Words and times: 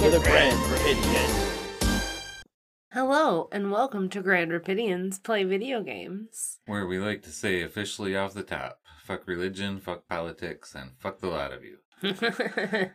With 0.00 0.14
a 0.14 0.20
Grand 0.20 0.56
Rapidian. 0.70 2.44
Hello, 2.92 3.48
and 3.50 3.72
welcome 3.72 4.08
to 4.10 4.22
Grand 4.22 4.52
Rapidians 4.52 5.20
Play 5.20 5.42
Video 5.42 5.82
Games. 5.82 6.60
Where 6.66 6.86
we 6.86 7.00
like 7.00 7.22
to 7.22 7.30
say 7.30 7.62
officially 7.62 8.16
off 8.16 8.32
the 8.32 8.44
top 8.44 8.78
fuck 9.02 9.26
religion, 9.26 9.80
fuck 9.80 10.06
politics, 10.08 10.74
and 10.76 10.92
fuck 10.98 11.18
the 11.18 11.26
lot 11.26 11.52
of 11.52 11.64
you. 11.64 11.78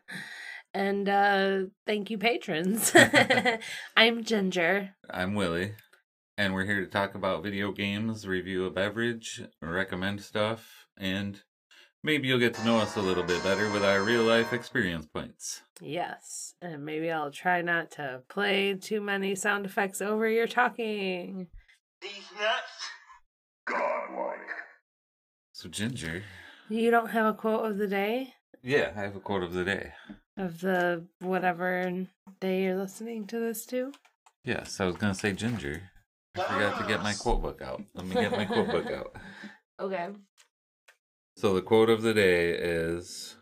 and 0.74 1.10
uh 1.10 1.64
thank 1.86 2.10
you 2.10 2.18
patrons. 2.18 2.94
I'm 3.98 4.24
Ginger. 4.24 4.92
I'm 5.10 5.36
Willie, 5.36 5.74
and 6.38 6.54
we're 6.54 6.66
here 6.66 6.80
to 6.80 6.90
talk 6.90 7.16
about 7.16 7.44
video 7.44 7.74
games, 7.74 8.26
review 8.26 8.66
a 8.66 8.72
beverage, 8.72 9.44
recommend 9.62 10.22
stuff, 10.22 10.88
and 10.98 11.42
maybe 12.04 12.28
you'll 12.28 12.40
get 12.40 12.54
to 12.56 12.66
know 12.66 12.78
us 12.80 12.96
a 12.98 13.02
little 13.02 13.24
bit 13.24 13.44
better 13.44 13.70
with 13.72 13.84
our 13.84 14.02
real 14.02 14.24
life 14.24 14.54
experience 14.54 15.06
points. 15.06 15.62
Yes, 15.82 16.54
and 16.62 16.86
maybe 16.86 17.10
I'll 17.12 17.32
try 17.32 17.62
not 17.62 17.92
to 17.92 18.22
play 18.30 18.74
too 18.76 19.02
many 19.02 19.36
sound 19.36 19.66
effects 19.66 20.02
over 20.02 20.28
your 20.28 20.48
talking. 20.48 21.48
These 22.02 22.30
nuts? 22.40 22.90
Godlike. 23.68 24.40
So, 25.54 25.70
Ginger. 25.70 26.24
You 26.70 26.92
don't 26.92 27.10
have 27.12 27.26
a 27.26 27.34
quote 27.34 27.70
of 27.70 27.78
the 27.78 27.88
day 27.88 28.34
Yeah, 28.62 28.92
I 28.96 29.02
have 29.02 29.16
a 29.16 29.20
quote 29.20 29.44
of 29.44 29.54
the 29.54 29.64
day. 29.64 29.92
of 30.38 30.60
the 30.62 31.06
whatever 31.20 32.06
day 32.40 32.64
you're 32.64 32.76
listening 32.78 33.28
to 33.28 33.40
this 33.40 33.66
to? 33.68 33.92
Yes, 34.44 34.80
I 34.80 34.86
was 34.86 34.96
gonna 34.96 35.14
say 35.14 35.32
Ginger. 35.34 35.84
I 36.36 36.42
forgot 36.42 36.82
to 36.82 36.88
get 36.88 37.04
my 37.04 37.14
quote 37.14 37.42
book 37.42 37.62
out. 37.62 37.82
Let 37.94 38.06
me 38.08 38.16
get 38.16 38.32
my 38.32 38.46
quote 38.46 38.68
book 38.70 38.88
out. 38.92 39.16
Okay. 39.80 40.10
So 41.36 41.54
the 41.54 41.62
quote 41.62 41.90
of 41.90 42.02
the 42.02 42.14
day 42.14 42.52
is 42.52 43.36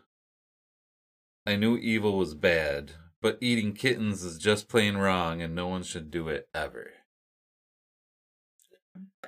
I 1.46 1.56
knew 1.56 1.76
evil 1.76 2.16
was 2.16 2.34
bad, 2.34 2.92
but 3.20 3.38
eating 3.40 3.74
kittens 3.74 4.22
is 4.22 4.38
just 4.38 4.68
plain 4.68 4.96
wrong 4.96 5.42
and 5.42 5.54
no 5.54 5.68
one 5.68 5.82
should 5.82 6.10
do 6.10 6.28
it 6.28 6.48
ever. 6.54 6.90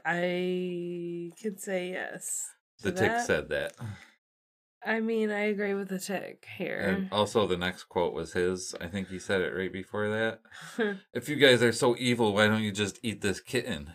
I 0.04 1.32
could 1.40 1.60
say 1.60 1.90
yes. 1.90 2.50
The 2.82 2.92
tick 2.92 3.10
that. 3.10 3.26
said 3.26 3.48
that. 3.50 3.74
I 4.84 5.00
mean, 5.00 5.30
I 5.30 5.46
agree 5.46 5.74
with 5.74 5.88
the 5.88 5.98
tick 5.98 6.46
here. 6.58 6.78
And 6.78 7.08
also 7.10 7.46
the 7.46 7.56
next 7.56 7.84
quote 7.84 8.12
was 8.12 8.34
his. 8.34 8.74
I 8.80 8.86
think 8.88 9.08
he 9.08 9.18
said 9.18 9.40
it 9.40 9.54
right 9.54 9.72
before 9.72 10.08
that. 10.08 10.40
If 11.14 11.28
you 11.28 11.36
guys 11.36 11.62
are 11.62 11.72
so 11.72 11.96
evil, 11.98 12.34
why 12.34 12.48
don't 12.48 12.62
you 12.62 12.72
just 12.72 12.98
eat 13.02 13.22
this 13.22 13.40
kitten? 13.40 13.92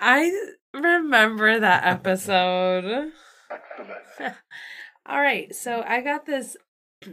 I 0.00 0.52
remember 0.74 1.60
that 1.60 1.84
episode. 1.84 3.12
All 5.06 5.20
right, 5.20 5.54
so 5.54 5.82
I 5.86 6.00
got 6.02 6.26
this 6.26 6.56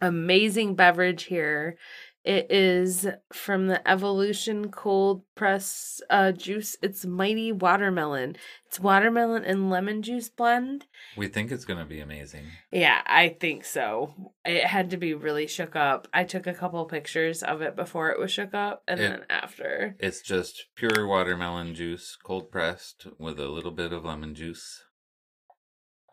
amazing 0.00 0.74
beverage 0.74 1.24
here. 1.24 1.78
It 2.24 2.50
is 2.50 3.06
from 3.34 3.66
the 3.66 3.86
Evolution 3.86 4.70
Cold 4.70 5.24
Press 5.34 6.00
uh, 6.08 6.32
Juice. 6.32 6.74
It's 6.80 7.04
Mighty 7.04 7.52
Watermelon. 7.52 8.36
It's 8.66 8.80
watermelon 8.80 9.44
and 9.44 9.68
lemon 9.68 10.00
juice 10.00 10.30
blend. 10.30 10.86
We 11.18 11.28
think 11.28 11.52
it's 11.52 11.66
gonna 11.66 11.84
be 11.84 12.00
amazing. 12.00 12.44
Yeah, 12.72 13.02
I 13.04 13.28
think 13.28 13.66
so. 13.66 14.32
It 14.42 14.64
had 14.64 14.88
to 14.90 14.96
be 14.96 15.12
really 15.12 15.46
shook 15.46 15.76
up. 15.76 16.08
I 16.14 16.24
took 16.24 16.46
a 16.46 16.54
couple 16.54 16.82
pictures 16.86 17.42
of 17.42 17.60
it 17.60 17.76
before 17.76 18.10
it 18.10 18.18
was 18.18 18.32
shook 18.32 18.54
up 18.54 18.82
and 18.88 18.98
It- 19.00 19.08
then 19.10 19.24
after. 19.28 19.94
It's 19.98 20.22
just 20.22 20.64
pure 20.76 21.06
watermelon 21.06 21.74
juice, 21.74 22.16
cold 22.24 22.50
pressed, 22.50 23.06
with 23.18 23.38
a 23.38 23.48
little 23.48 23.70
bit 23.70 23.92
of 23.92 24.06
lemon 24.06 24.34
juice. 24.34 24.82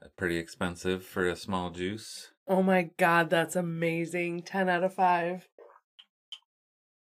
Uh, 0.04 0.10
Pretty 0.18 0.38
expensive 0.38 1.06
for 1.06 1.26
a 1.30 1.38
small 1.38 1.70
juice. 1.70 2.32
Oh 2.48 2.62
my 2.62 2.90
god, 2.98 3.30
that's 3.30 3.56
amazing. 3.56 4.42
10 4.42 4.68
out 4.68 4.84
of 4.84 4.94
5. 4.94 5.48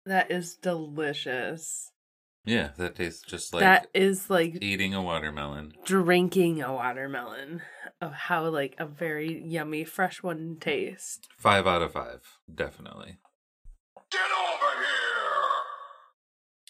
That 0.06 0.32
is 0.32 0.56
delicious. 0.56 1.92
Yeah, 2.46 2.70
that 2.78 2.96
tastes 2.96 3.22
just 3.22 3.54
like 3.54 3.62
that 3.62 3.88
is 3.94 4.30
like 4.30 4.58
eating 4.62 4.94
a 4.94 5.02
watermelon. 5.02 5.74
drinking 5.86 6.62
a 6.62 6.74
watermelon. 6.74 7.62
Of 8.02 8.12
how 8.14 8.50
like 8.50 8.76
a 8.80 8.86
very 8.86 9.42
yummy 9.46 9.86
fresh 9.86 10.22
one 10.22 10.58
tastes. 10.60 11.26
Five 11.38 11.66
out 11.68 11.82
of 11.82 11.94
five, 11.94 12.20
definitely. 12.54 13.18
Get 14.12 14.20
over 14.22 14.78
here! 14.78 15.42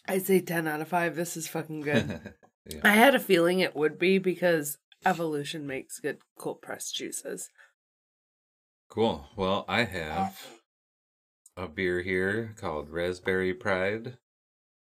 I 0.07 0.19
say 0.19 0.41
10 0.41 0.67
out 0.67 0.81
of 0.81 0.87
5. 0.89 1.15
This 1.15 1.35
is 1.35 1.47
fucking 1.47 1.81
good. 1.81 2.33
yeah. 2.69 2.81
I 2.83 2.89
had 2.89 3.15
a 3.15 3.19
feeling 3.19 3.59
it 3.59 3.75
would 3.75 3.97
be 3.97 4.19
because 4.19 4.77
Evolution 5.05 5.65
makes 5.65 5.99
good 5.99 6.19
cold 6.37 6.61
pressed 6.61 6.95
juices. 6.95 7.49
Cool. 8.89 9.25
Well, 9.35 9.65
I 9.67 9.85
have 9.85 10.39
a 11.55 11.67
beer 11.67 12.01
here 12.01 12.55
called 12.59 12.89
Raspberry 12.89 13.53
Pride 13.53 14.17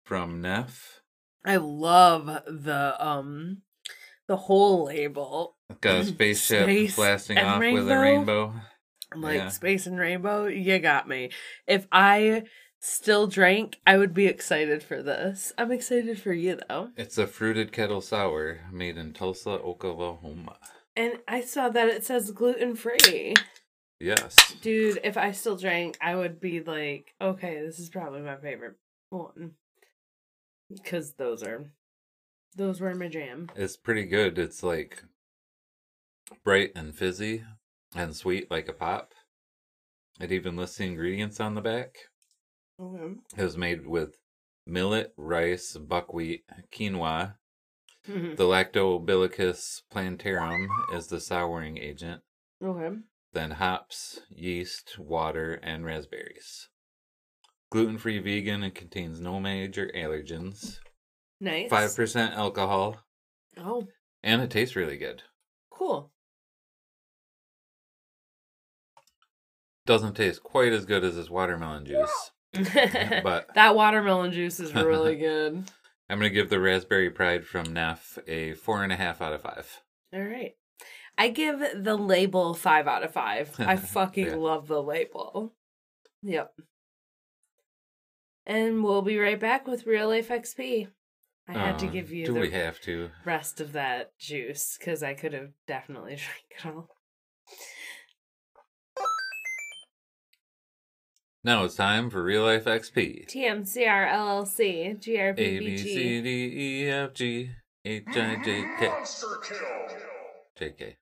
from 0.04 0.40
Neff. 0.40 1.00
I 1.44 1.56
love 1.56 2.26
the 2.46 2.94
um 3.04 3.62
the 4.26 4.36
whole 4.36 4.84
label. 4.86 5.56
Got 5.80 6.00
a 6.00 6.04
spaceship 6.04 6.64
Space 6.64 6.96
blasting 6.96 7.38
off 7.38 7.60
with 7.60 7.90
a 7.90 7.98
rainbow. 7.98 8.46
rainbow. 8.48 8.60
like 9.14 9.36
Yeah. 9.36 9.48
space 9.48 9.86
and 9.86 9.98
rainbow 9.98 10.46
you 10.46 10.78
got 10.80 11.08
me 11.08 11.30
if 11.66 11.86
i 11.90 12.42
still 12.80 13.26
drank 13.26 13.78
i 13.86 13.96
would 13.96 14.12
be 14.12 14.26
excited 14.26 14.82
for 14.82 15.02
this 15.02 15.50
i'm 15.56 15.72
excited 15.72 16.20
for 16.20 16.32
you 16.34 16.58
though 16.68 16.90
It's 16.94 17.16
a 17.16 17.26
fruited 17.26 17.72
kettle 17.72 18.02
sour 18.02 18.60
made 18.70 18.98
in 18.98 19.14
Tulsa, 19.14 19.50
Oklahoma. 19.50 20.58
and 20.94 21.14
i 21.26 21.40
saw 21.40 21.70
that 21.70 21.88
it 21.88 22.04
says 22.04 22.30
gluten 22.32 22.76
free 22.76 23.32
Yes. 24.00 24.36
dude 24.62 25.00
if 25.02 25.16
i 25.16 25.32
still 25.32 25.56
drank 25.56 25.98
i 26.00 26.14
would 26.14 26.40
be 26.40 26.60
like 26.60 27.14
okay 27.20 27.60
this 27.60 27.78
is 27.80 27.88
probably 27.88 28.20
my 28.20 28.36
favorite 28.36 28.76
one 29.10 29.52
because 30.70 31.14
those 31.14 31.42
are 31.42 31.64
those 32.56 32.80
were 32.80 32.94
my 32.94 33.08
jam 33.08 33.50
It's 33.56 33.76
pretty 33.76 34.04
good. 34.04 34.38
It's 34.38 34.62
like 34.62 35.02
bright 36.44 36.72
and 36.74 36.94
fizzy 36.96 37.44
and 37.94 38.14
sweet 38.16 38.50
like 38.50 38.68
a 38.68 38.72
pop. 38.72 39.12
It 40.20 40.32
even 40.32 40.56
lists 40.56 40.78
the 40.78 40.84
ingredients 40.84 41.40
on 41.40 41.54
the 41.54 41.60
back. 41.60 41.96
okay. 42.80 43.14
It 43.36 43.42
was 43.44 43.56
made 43.56 43.86
with 43.86 44.18
millet, 44.66 45.12
rice, 45.16 45.76
buckwheat, 45.76 46.44
quinoa. 46.72 47.34
Mhm. 48.08 48.36
The 48.36 48.44
Lactobacillus 48.44 49.82
plantarum 49.90 50.68
is 50.94 51.06
the 51.08 51.20
souring 51.20 51.78
agent. 51.78 52.22
okay 52.62 52.96
Then 53.32 53.52
hops, 53.52 54.20
yeast, 54.30 54.98
water, 54.98 55.60
and 55.62 55.84
raspberries. 55.84 56.68
Gluten 57.70 57.98
free 57.98 58.18
vegan 58.18 58.62
and 58.62 58.74
contains 58.74 59.20
no 59.20 59.38
major 59.38 59.90
allergens. 59.94 60.78
nice 61.40 61.70
5% 61.70 62.32
alcohol. 62.34 62.96
oh 63.58 63.86
And 64.22 64.40
it 64.40 64.50
tastes 64.50 64.74
really 64.76 64.96
good. 64.96 65.22
cool 65.70 66.10
Doesn't 69.86 70.14
taste 70.16 70.42
quite 70.42 70.72
as 70.72 70.84
good 70.84 71.04
as 71.04 71.16
this 71.16 71.30
watermelon 71.30 71.84
juice. 71.86 72.30
But- 73.22 73.54
that 73.54 73.74
watermelon 73.74 74.32
juice 74.32 74.58
is 74.60 74.74
really 74.74 75.16
good 75.28 75.70
I'm 76.10 76.18
going 76.18 76.30
to 76.30 76.34
give 76.34 76.48
the 76.48 76.58
Raspberry 76.60 77.10
Pride 77.10 77.44
from 77.44 77.74
Neff 77.74 78.18
a 78.26 78.54
4.5 78.54 79.20
out 79.20 79.34
of 79.34 79.42
5. 79.42 79.82
All 80.14 80.22
right. 80.22 80.52
I 81.20 81.28
give 81.30 81.60
the 81.74 81.96
label 81.96 82.54
five 82.54 82.86
out 82.86 83.02
of 83.02 83.12
five. 83.12 83.52
I 83.58 83.74
fucking 83.76 84.26
Yeah. 84.26 84.34
love 84.36 84.68
the 84.68 84.80
label. 84.82 85.52
Yep. 86.22 86.52
And 88.46 88.82
we'll 88.84 89.02
be 89.02 89.18
right 89.18 89.38
back 89.38 89.66
with 89.66 89.84
Real 89.86 90.08
Life 90.08 90.28
XP. 90.28 90.88
I 91.48 91.52
had 91.52 91.78
to 91.80 91.86
Uh, 91.88 91.90
give 91.90 92.12
you 92.12 92.26
Do 92.26 92.34
the 92.34 92.40
we 92.40 92.50
have 92.52 92.80
to? 92.82 93.10
rest 93.24 93.60
of 93.60 93.72
that 93.72 94.16
juice 94.18 94.76
because 94.78 95.02
I 95.02 95.14
could 95.14 95.32
have 95.32 95.50
definitely 95.66 96.16
drank 96.16 96.44
it 96.50 96.66
all. 96.66 96.88
Now 101.44 101.64
it's 101.64 101.76
time 101.76 102.10
for 102.10 102.22
Real 102.22 102.42
Life 102.44 102.64
XP. 102.64 103.26
TMCR 103.28 104.08
LLC, 104.12 104.90
A, 104.90 104.94
B, 104.94 105.00
C, 105.00 105.12
GRPVG. 105.12 106.22
D, 106.22 106.52
E, 106.84 106.88
F, 106.90 107.14
G, 107.14 107.50
H, 107.84 108.04
I, 108.08 108.36
J, 108.44 108.76
K. 108.78 108.92
J, 110.56 110.70
K. 110.72 110.96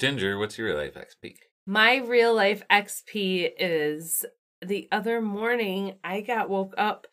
Ginger, 0.00 0.38
what's 0.38 0.56
your 0.56 0.68
Real 0.68 0.78
Life 0.78 0.94
XP? 0.94 1.34
My 1.66 1.96
real 1.96 2.34
life 2.34 2.62
XP 2.70 3.50
is 3.58 4.24
the 4.62 4.88
other 4.90 5.20
morning, 5.20 5.96
I 6.02 6.22
got 6.22 6.48
woke 6.48 6.72
up 6.78 7.06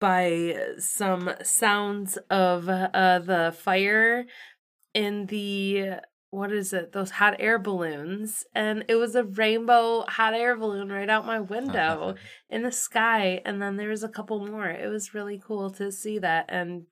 by 0.00 0.56
some 0.78 1.30
sounds 1.42 2.16
of 2.30 2.66
uh, 2.66 3.18
the 3.18 3.54
fire 3.56 4.24
in 4.94 5.26
the 5.26 5.96
what 6.30 6.50
is 6.50 6.72
it? 6.72 6.92
Those 6.92 7.10
hot 7.10 7.36
air 7.40 7.58
balloons, 7.58 8.44
and 8.54 8.84
it 8.88 8.94
was 8.94 9.14
a 9.16 9.24
rainbow 9.24 10.06
hot 10.08 10.32
air 10.32 10.56
balloon 10.56 10.88
right 10.90 11.10
out 11.10 11.26
my 11.26 11.40
window 11.40 12.14
in 12.48 12.62
the 12.62 12.72
sky. 12.72 13.42
And 13.44 13.60
then 13.60 13.76
there 13.76 13.90
was 13.90 14.02
a 14.02 14.08
couple 14.08 14.46
more. 14.46 14.66
It 14.68 14.88
was 14.88 15.12
really 15.12 15.38
cool 15.44 15.70
to 15.72 15.92
see 15.92 16.18
that 16.20 16.46
and 16.48 16.86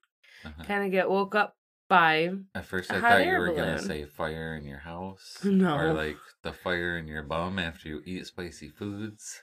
Uh-huh. 0.44 0.62
kind 0.64 0.84
of 0.84 0.92
get 0.92 1.10
woke 1.10 1.34
up 1.34 1.56
by. 1.88 2.30
At 2.54 2.66
first, 2.66 2.90
I 2.92 3.00
thought 3.00 3.24
you 3.26 3.32
were 3.38 3.52
gonna 3.54 3.78
say 3.80 4.04
fire 4.04 4.54
in 4.56 4.64
your 4.66 4.78
house, 4.78 5.38
No. 5.42 5.76
or 5.76 5.92
like 5.92 6.16
the 6.42 6.52
fire 6.52 6.96
in 6.98 7.06
your 7.08 7.22
bum 7.22 7.58
after 7.58 7.88
you 7.88 8.02
eat 8.04 8.26
spicy 8.26 8.68
foods. 8.68 9.42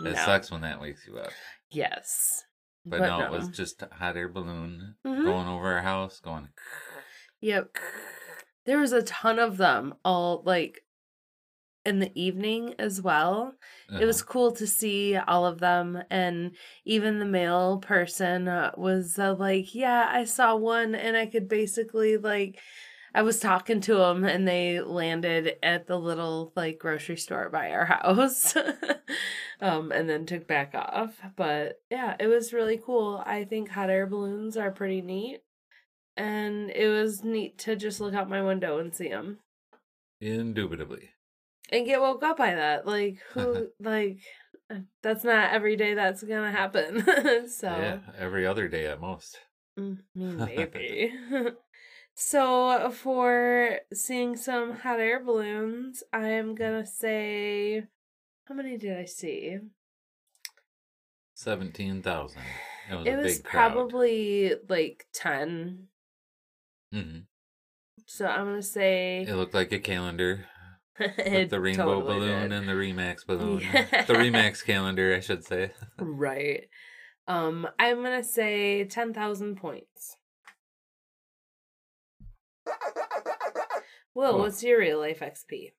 no. 0.00 0.10
It 0.10 0.16
sucks 0.16 0.50
when 0.50 0.62
that 0.62 0.80
wakes 0.80 1.06
you 1.06 1.18
up. 1.18 1.30
Yes. 1.70 2.44
But, 2.84 3.00
no, 3.00 3.20
it 3.22 3.30
was 3.30 3.48
just 3.48 3.80
a 3.82 3.88
hot 3.92 4.16
air 4.16 4.28
balloon 4.28 4.96
Mhm. 5.06 5.24
going 5.24 5.46
over 5.46 5.72
our 5.72 5.82
house, 5.82 6.18
going. 6.18 6.48
Yep. 7.40 7.76
There 8.64 8.78
was 8.78 8.92
a 8.92 9.02
ton 9.02 9.38
of 9.38 9.56
them 9.56 9.94
all 10.04 10.42
like 10.44 10.80
in 11.84 11.98
the 11.98 12.12
evening 12.20 12.74
as 12.78 13.02
well. 13.02 13.54
It 14.00 14.04
was 14.04 14.22
uh-huh. 14.22 14.30
cool 14.30 14.52
to 14.52 14.66
see 14.66 15.16
all 15.16 15.44
of 15.44 15.58
them 15.58 16.02
and 16.10 16.52
even 16.84 17.18
the 17.18 17.24
male 17.24 17.78
person 17.78 18.48
uh, 18.48 18.72
was 18.76 19.18
uh, 19.18 19.34
like, 19.34 19.74
"Yeah, 19.74 20.08
I 20.08 20.24
saw 20.24 20.56
one 20.56 20.94
and 20.94 21.16
I 21.16 21.26
could 21.26 21.48
basically 21.48 22.16
like 22.16 22.58
I 23.14 23.22
was 23.22 23.40
talking 23.40 23.80
to 23.82 23.94
them 23.94 24.24
and 24.24 24.48
they 24.48 24.80
landed 24.80 25.56
at 25.62 25.86
the 25.86 25.98
little 25.98 26.52
like 26.56 26.78
grocery 26.78 27.16
store 27.16 27.50
by 27.50 27.70
our 27.70 27.84
house. 27.86 28.56
um 29.60 29.92
and 29.92 30.08
then 30.08 30.26
took 30.26 30.46
back 30.46 30.74
off. 30.74 31.20
But 31.36 31.80
yeah, 31.90 32.16
it 32.18 32.26
was 32.26 32.52
really 32.52 32.80
cool. 32.84 33.22
I 33.26 33.44
think 33.44 33.68
hot 33.70 33.90
air 33.90 34.06
balloons 34.06 34.56
are 34.56 34.70
pretty 34.70 35.02
neat. 35.02 35.40
And 36.16 36.70
it 36.70 36.88
was 36.88 37.24
neat 37.24 37.58
to 37.58 37.74
just 37.74 38.00
look 38.00 38.14
out 38.14 38.28
my 38.28 38.42
window 38.42 38.78
and 38.78 38.94
see 38.94 39.08
them 39.08 39.38
Indubitably. 40.20 41.10
And 41.72 41.86
get 41.86 42.00
woke 42.00 42.22
up 42.22 42.36
by 42.38 42.54
that. 42.54 42.86
Like 42.86 43.18
who 43.34 43.68
like 43.80 44.20
uh, 44.70 44.80
that's 45.02 45.24
not 45.24 45.52
every 45.52 45.76
day 45.76 45.94
that's 45.94 46.22
gonna 46.22 46.52
happen. 46.52 47.48
so 47.48 47.70
Yeah, 47.70 48.00
every 48.18 48.46
other 48.46 48.68
day 48.68 48.86
at 48.86 49.00
most. 49.00 49.38
mm, 49.78 49.98
maybe. 50.16 51.12
so 52.14 52.90
for 52.90 53.80
seeing 53.92 54.36
some 54.36 54.72
hot 54.72 55.00
air 55.00 55.22
balloons, 55.24 56.02
I 56.12 56.28
am 56.28 56.54
gonna 56.54 56.86
say 56.86 57.86
how 58.46 58.54
many 58.54 58.76
did 58.78 58.98
I 58.98 59.06
see? 59.06 59.58
17,000. 61.34 62.42
It 62.90 62.94
was 62.96 63.06
it 63.06 63.16
was 63.16 63.38
big 63.38 63.44
crowd. 63.44 63.72
probably 63.72 64.54
like 64.68 65.06
ten. 65.12 65.88
hmm 66.92 67.26
So 68.06 68.26
I'm 68.26 68.46
gonna 68.46 68.62
say 68.62 69.24
It 69.26 69.34
looked 69.34 69.54
like 69.54 69.72
a 69.72 69.78
calendar 69.78 70.46
with 71.18 71.50
the 71.50 71.60
rainbow 71.60 72.00
totally 72.00 72.20
balloon 72.20 72.50
did. 72.50 72.52
and 72.58 72.68
the 72.68 72.72
Remax 72.72 73.26
balloon. 73.26 73.60
Yeah. 73.60 74.04
The 74.06 74.14
Remax 74.14 74.64
calendar, 74.64 75.14
I 75.14 75.20
should 75.20 75.44
say. 75.44 75.70
Right. 75.98 76.68
Um, 77.28 77.66
I'm 77.78 78.02
gonna 78.02 78.24
say 78.24 78.84
ten 78.84 79.12
thousand 79.14 79.56
points. 79.56 80.16
Will, 84.14 84.32
Cool. 84.32 84.40
what's 84.40 84.62
your 84.62 84.78
real 84.78 84.98
life 84.98 85.20
XP? 85.20 85.72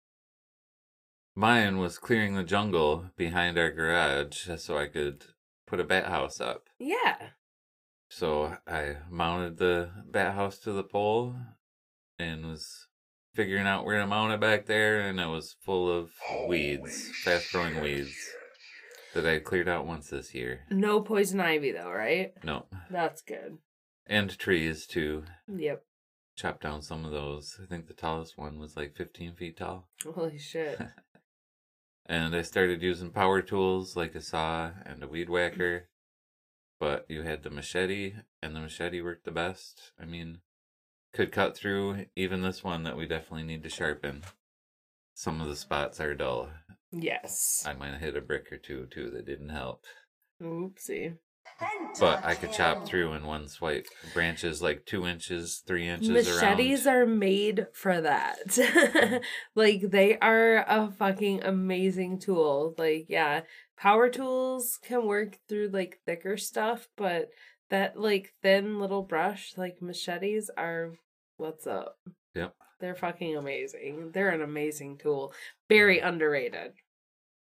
Mine 1.36 1.78
was 1.78 1.98
clearing 1.98 2.36
the 2.36 2.44
jungle 2.44 3.06
behind 3.16 3.58
our 3.58 3.72
garage 3.72 4.50
so 4.58 4.78
I 4.78 4.88
could 4.88 5.24
put 5.68 5.80
a 5.80 5.84
bat 5.84 6.08
house 6.08 6.40
up. 6.42 6.68
Yeah. 6.80 7.18
So 8.10 8.58
I 8.68 8.98
mounted 9.10 9.58
the 9.58 9.90
bat 10.10 10.34
house 10.36 10.60
to 10.60 10.72
the 10.72 10.84
pole 10.84 11.36
and 12.20 12.46
was 12.46 12.88
figuring 13.34 13.68
out 13.68 13.86
where 13.86 14.00
to 14.00 14.08
mount 14.08 14.34
it 14.34 14.40
back 14.40 14.66
there, 14.66 15.02
and 15.02 15.20
it 15.20 15.28
was 15.28 15.56
full 15.62 15.92
of 15.92 16.12
weeds, 16.48 17.10
fast 17.24 17.52
growing 17.52 17.82
weeds 17.82 18.16
that 19.14 19.26
I 19.26 19.40
cleared 19.40 19.70
out 19.70 19.86
once 19.86 20.10
this 20.10 20.34
year. 20.34 20.62
No 20.70 21.02
poison 21.02 21.40
ivy 21.40 21.72
though, 21.72 21.92
right? 21.92 22.34
No. 22.44 22.66
That's 22.90 23.22
good. 23.22 23.58
And 24.08 24.38
trees 24.38 24.86
too. 24.86 25.24
Yep. 25.48 25.84
Chop 26.36 26.62
down 26.62 26.82
some 26.82 27.06
of 27.06 27.12
those. 27.12 27.60
I 27.62 27.66
think 27.68 27.88
the 27.88 27.94
tallest 27.94 28.38
one 28.38 28.60
was 28.60 28.76
like 28.76 28.96
15 28.96 29.36
feet 29.36 29.58
tall. 29.58 29.88
Holy 30.04 30.40
shit. 30.40 30.80
And 32.06 32.36
I 32.36 32.42
started 32.42 32.82
using 32.82 33.12
power 33.12 33.42
tools 33.42 33.96
like 33.96 34.14
a 34.16 34.22
saw 34.22 34.72
and 34.86 35.02
a 35.04 35.08
weed 35.08 35.30
whacker. 35.30 35.88
But 36.80 37.06
you 37.08 37.22
had 37.22 37.44
the 37.44 37.50
machete, 37.50 38.16
and 38.42 38.56
the 38.56 38.60
machete 38.60 39.02
worked 39.02 39.24
the 39.24 39.32
best. 39.32 39.94
I 39.98 40.06
mean, 40.06 40.40
could 41.14 41.32
cut 41.32 41.56
through 41.56 42.06
even 42.16 42.42
this 42.42 42.64
one 42.64 42.84
that 42.84 42.98
we 42.98 43.08
definitely 43.08 43.44
need 43.44 43.64
to 43.64 43.70
sharpen. 43.70 44.24
Some 45.14 45.42
of 45.42 45.48
the 45.48 45.56
spots 45.56 46.00
are 46.00 46.16
dull. 46.16 46.50
yes. 46.92 47.64
I 47.66 47.74
might 47.74 47.92
have 47.92 48.02
hit 48.02 48.18
a 48.18 48.22
brick 48.22 48.52
or 48.52 48.58
two 48.58 48.88
too 48.88 49.10
that 49.12 49.26
didn't 49.26 49.50
help. 49.50 49.86
Oopsie. 50.42 51.18
But 52.00 52.26
I 52.26 52.34
could 52.34 52.52
chop 52.52 52.86
through 52.86 53.14
in 53.14 53.26
one 53.26 53.48
swipe. 53.48 53.88
Branches 54.14 54.62
like 54.62 54.86
two 54.86 55.06
inches, 55.06 55.62
three 55.66 55.88
inches 55.88 56.10
around. 56.10 56.58
Machetes 56.58 56.88
around. 56.88 56.96
are 56.96 57.06
made 57.06 57.68
for 57.74 58.02
that. 58.02 58.48
Mm-hmm. 58.48 59.18
like 59.56 59.82
they 59.82 60.18
are 60.18 60.66
a 60.68 60.92
fucking 60.92 61.44
amazing 61.44 62.20
tool. 62.20 62.74
Like 62.78 63.06
yeah, 63.10 63.42
power 63.78 64.10
tools 64.10 64.80
can 64.82 65.06
work 65.06 65.38
through 65.48 65.70
like 65.70 66.00
thicker 66.06 66.38
stuff, 66.38 66.88
but 66.98 67.30
that 67.70 68.00
like 68.00 68.34
thin 68.42 68.80
little 68.80 69.02
brush 69.04 69.54
like 69.58 69.82
machetes 69.82 70.50
are 70.58 70.94
what's 71.38 71.66
up. 71.68 71.98
Yep. 72.36 72.54
They're 72.80 72.96
fucking 72.96 73.36
amazing. 73.38 74.12
They're 74.14 74.30
an 74.30 74.42
amazing 74.42 74.98
tool. 74.98 75.34
Very 75.70 76.00
underrated. 76.00 76.74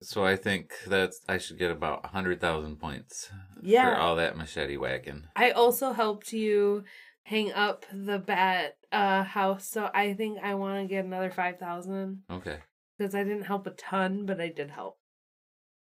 So 0.01 0.25
I 0.25 0.35
think 0.37 0.71
that 0.87 1.11
I 1.27 1.37
should 1.37 1.59
get 1.59 1.71
about 1.71 2.03
100,000 2.03 2.77
points 2.77 3.29
Yeah. 3.61 3.93
for 3.93 3.99
all 4.01 4.15
that 4.15 4.37
machete 4.37 4.77
whacking. 4.77 5.25
I 5.35 5.51
also 5.51 5.91
helped 5.91 6.31
you 6.33 6.85
hang 7.23 7.51
up 7.51 7.85
the 7.93 8.17
bat 8.17 8.77
uh 8.91 9.23
house, 9.23 9.69
so 9.69 9.89
I 9.93 10.13
think 10.13 10.39
I 10.41 10.55
want 10.55 10.81
to 10.81 10.87
get 10.87 11.05
another 11.05 11.29
5000 11.29 12.23
Okay. 12.31 12.59
because 12.97 13.13
I 13.13 13.23
didn't 13.23 13.43
help 13.43 13.67
a 13.67 13.71
ton, 13.71 14.25
but 14.25 14.39
I 14.41 14.47
did 14.47 14.71
help. 14.71 14.97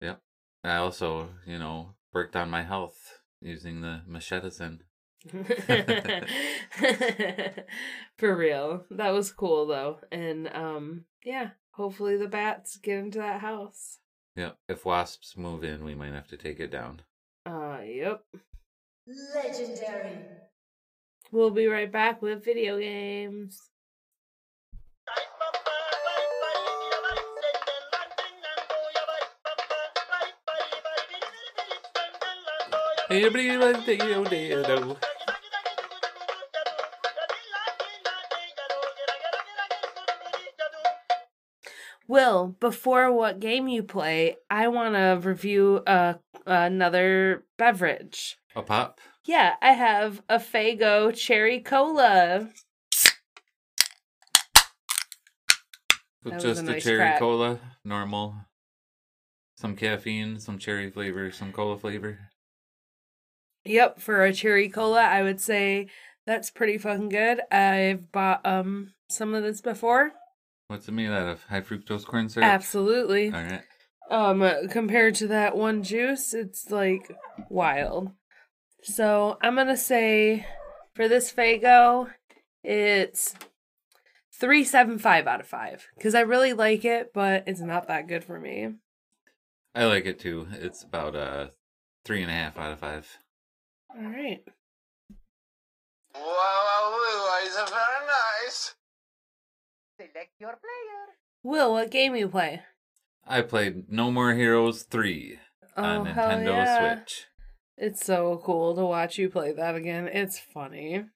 Yep. 0.02 0.20
I 0.64 0.76
also, 0.78 1.30
you 1.46 1.58
know, 1.60 1.94
worked 2.12 2.36
on 2.36 2.50
my 2.50 2.64
health 2.64 3.21
using 3.42 3.82
the 3.82 4.02
machetesin. 4.10 4.80
For 8.18 8.36
real. 8.36 8.86
That 8.90 9.12
was 9.12 9.32
cool 9.32 9.68
though. 9.68 10.00
And 10.12 10.50
um 10.54 11.06
yeah, 11.24 11.52
hopefully 11.72 12.18
the 12.18 12.28
bats 12.28 12.78
get 12.78 12.98
into 12.98 13.20
that 13.20 13.42
house. 13.42 14.00
Yep. 14.36 14.58
If 14.70 14.86
wasps 14.86 15.38
move 15.38 15.64
in, 15.64 15.84
we 15.84 15.94
might 15.94 16.14
have 16.14 16.28
to 16.30 16.38
take 16.38 16.60
it 16.60 16.72
down. 16.72 17.02
Uh 17.46 17.80
yep. 17.84 18.24
Legendary. 19.36 20.18
We'll 21.32 21.52
be 21.52 21.68
right 21.68 21.92
back 21.92 22.22
with 22.22 22.44
video 22.44 22.80
games. 22.80 23.71
Will, 42.08 42.56
before 42.60 43.12
what 43.12 43.40
game 43.40 43.68
you 43.68 43.84
play, 43.84 44.38
I 44.50 44.70
want 44.70 44.96
to 44.96 45.20
review 45.28 45.84
uh 45.86 46.14
another 46.46 47.44
beverage. 47.58 48.38
A 48.56 48.62
pop? 48.62 49.00
Yeah, 49.26 49.56
I 49.62 49.74
have 49.74 50.22
a 50.30 50.38
Faygo 50.38 51.14
cherry 51.14 51.60
cola. 51.60 52.50
That 56.24 56.40
just 56.40 56.62
a 56.62 56.66
a 56.66 56.72
nice 56.72 56.84
cherry 56.84 56.98
crack. 56.98 57.20
cola, 57.20 57.60
normal. 57.84 58.36
Some 59.58 59.76
caffeine, 59.76 60.40
some 60.40 60.58
cherry 60.58 60.90
flavor, 60.90 61.30
some 61.32 61.52
cola 61.52 61.78
flavor. 61.78 62.31
Yep, 63.66 64.00
for 64.00 64.24
a 64.24 64.34
cherry 64.34 64.70
cola, 64.70 65.02
I 65.02 65.22
would 65.22 65.40
say 65.40 65.88
that's 66.26 66.50
pretty 66.50 66.78
fucking 66.78 67.10
good. 67.10 67.42
I've 67.52 68.12
bought 68.12 68.46
um 68.46 68.94
some 69.10 69.34
of 69.34 69.44
this 69.44 69.62
before. 69.62 70.12
What's 70.68 70.88
it 70.88 70.94
made 70.94 71.10
out 71.10 71.28
of? 71.28 71.44
High 71.44 71.62
fructose 71.62 72.06
corn 72.06 72.30
syrup? 72.30 72.48
Absolutely. 72.48 73.28
All 73.28 73.44
right. 73.44 73.62
Um 74.10 74.70
compared 74.70 75.16
to 75.16 75.28
that 75.28 75.56
one 75.56 75.84
juice, 75.84 76.34
it's 76.34 76.72
like 76.72 77.12
wild. 77.50 78.12
So, 78.84 79.38
I'm 79.44 79.54
going 79.54 79.68
to 79.68 79.78
say 79.78 80.48
for 80.96 81.08
this 81.08 81.32
Faygo, 81.32 82.10
it's 82.64 83.36
375 84.34 85.28
out 85.28 85.40
of 85.40 85.46
5 85.48 85.88
cuz 86.00 86.16
I 86.16 86.22
really 86.22 86.54
like 86.54 86.84
it, 86.84 87.14
but 87.14 87.44
it's 87.46 87.62
not 87.62 87.88
that 87.88 88.08
good 88.08 88.24
for 88.24 88.40
me. 88.40 88.74
I 89.76 89.86
like 89.86 90.06
it 90.06 90.20
too. 90.20 90.48
It's 90.52 90.82
about 90.84 91.16
uh 91.16 91.50
three 92.04 92.22
and 92.24 92.32
a 92.32 92.34
half 92.34 92.58
out 92.58 92.72
of 92.72 92.80
five. 92.80 93.20
All 93.96 94.04
right. 94.10 94.44
Wow, 96.14 96.22
wow, 96.24 97.42
is 97.46 97.56
very 97.56 98.06
nice. 98.46 98.76
Select 100.00 100.32
your 100.40 100.50
player. 100.52 101.16
Will, 101.44 101.74
what 101.74 101.92
game 101.92 102.16
you 102.16 102.28
play? 102.28 102.62
I 103.26 103.42
played 103.42 103.92
No 103.92 104.12
More 104.12 104.34
Heroes 104.34 104.84
three 104.84 105.40
on 105.76 106.02
Oh, 106.02 106.04
hell 106.06 106.30
Nintendo 106.30 106.46
yeah. 106.46 106.96
Switch. 106.96 107.26
It's 107.78 108.06
so 108.06 108.42
cool 108.44 108.76
to 108.76 108.86
watch 108.86 109.18
you 109.18 109.30
play 109.30 109.52
that 109.54 109.76
again. 109.76 110.08
It's 110.08 110.40
funny. 110.40 111.06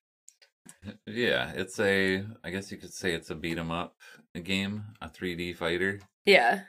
Yeah, 1.05 1.51
it's 1.55 1.79
a 1.79 2.25
I 2.44 2.50
guess 2.50 2.72
you 2.72 2.77
could 2.77 2.94
say 2.94 3.13
it's 3.13 3.29
a 3.29 3.36
beat 3.36 3.58
'em 3.60 3.70
up 3.70 3.96
game, 4.39 4.86
a 5.00 5.08
3D 5.10 5.55
fighter. 5.55 6.00
Yeah. 6.25 6.62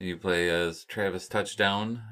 You 0.00 0.16
play 0.16 0.50
as 0.50 0.84
Travis 0.84 1.28
Touchdown. 1.28 2.02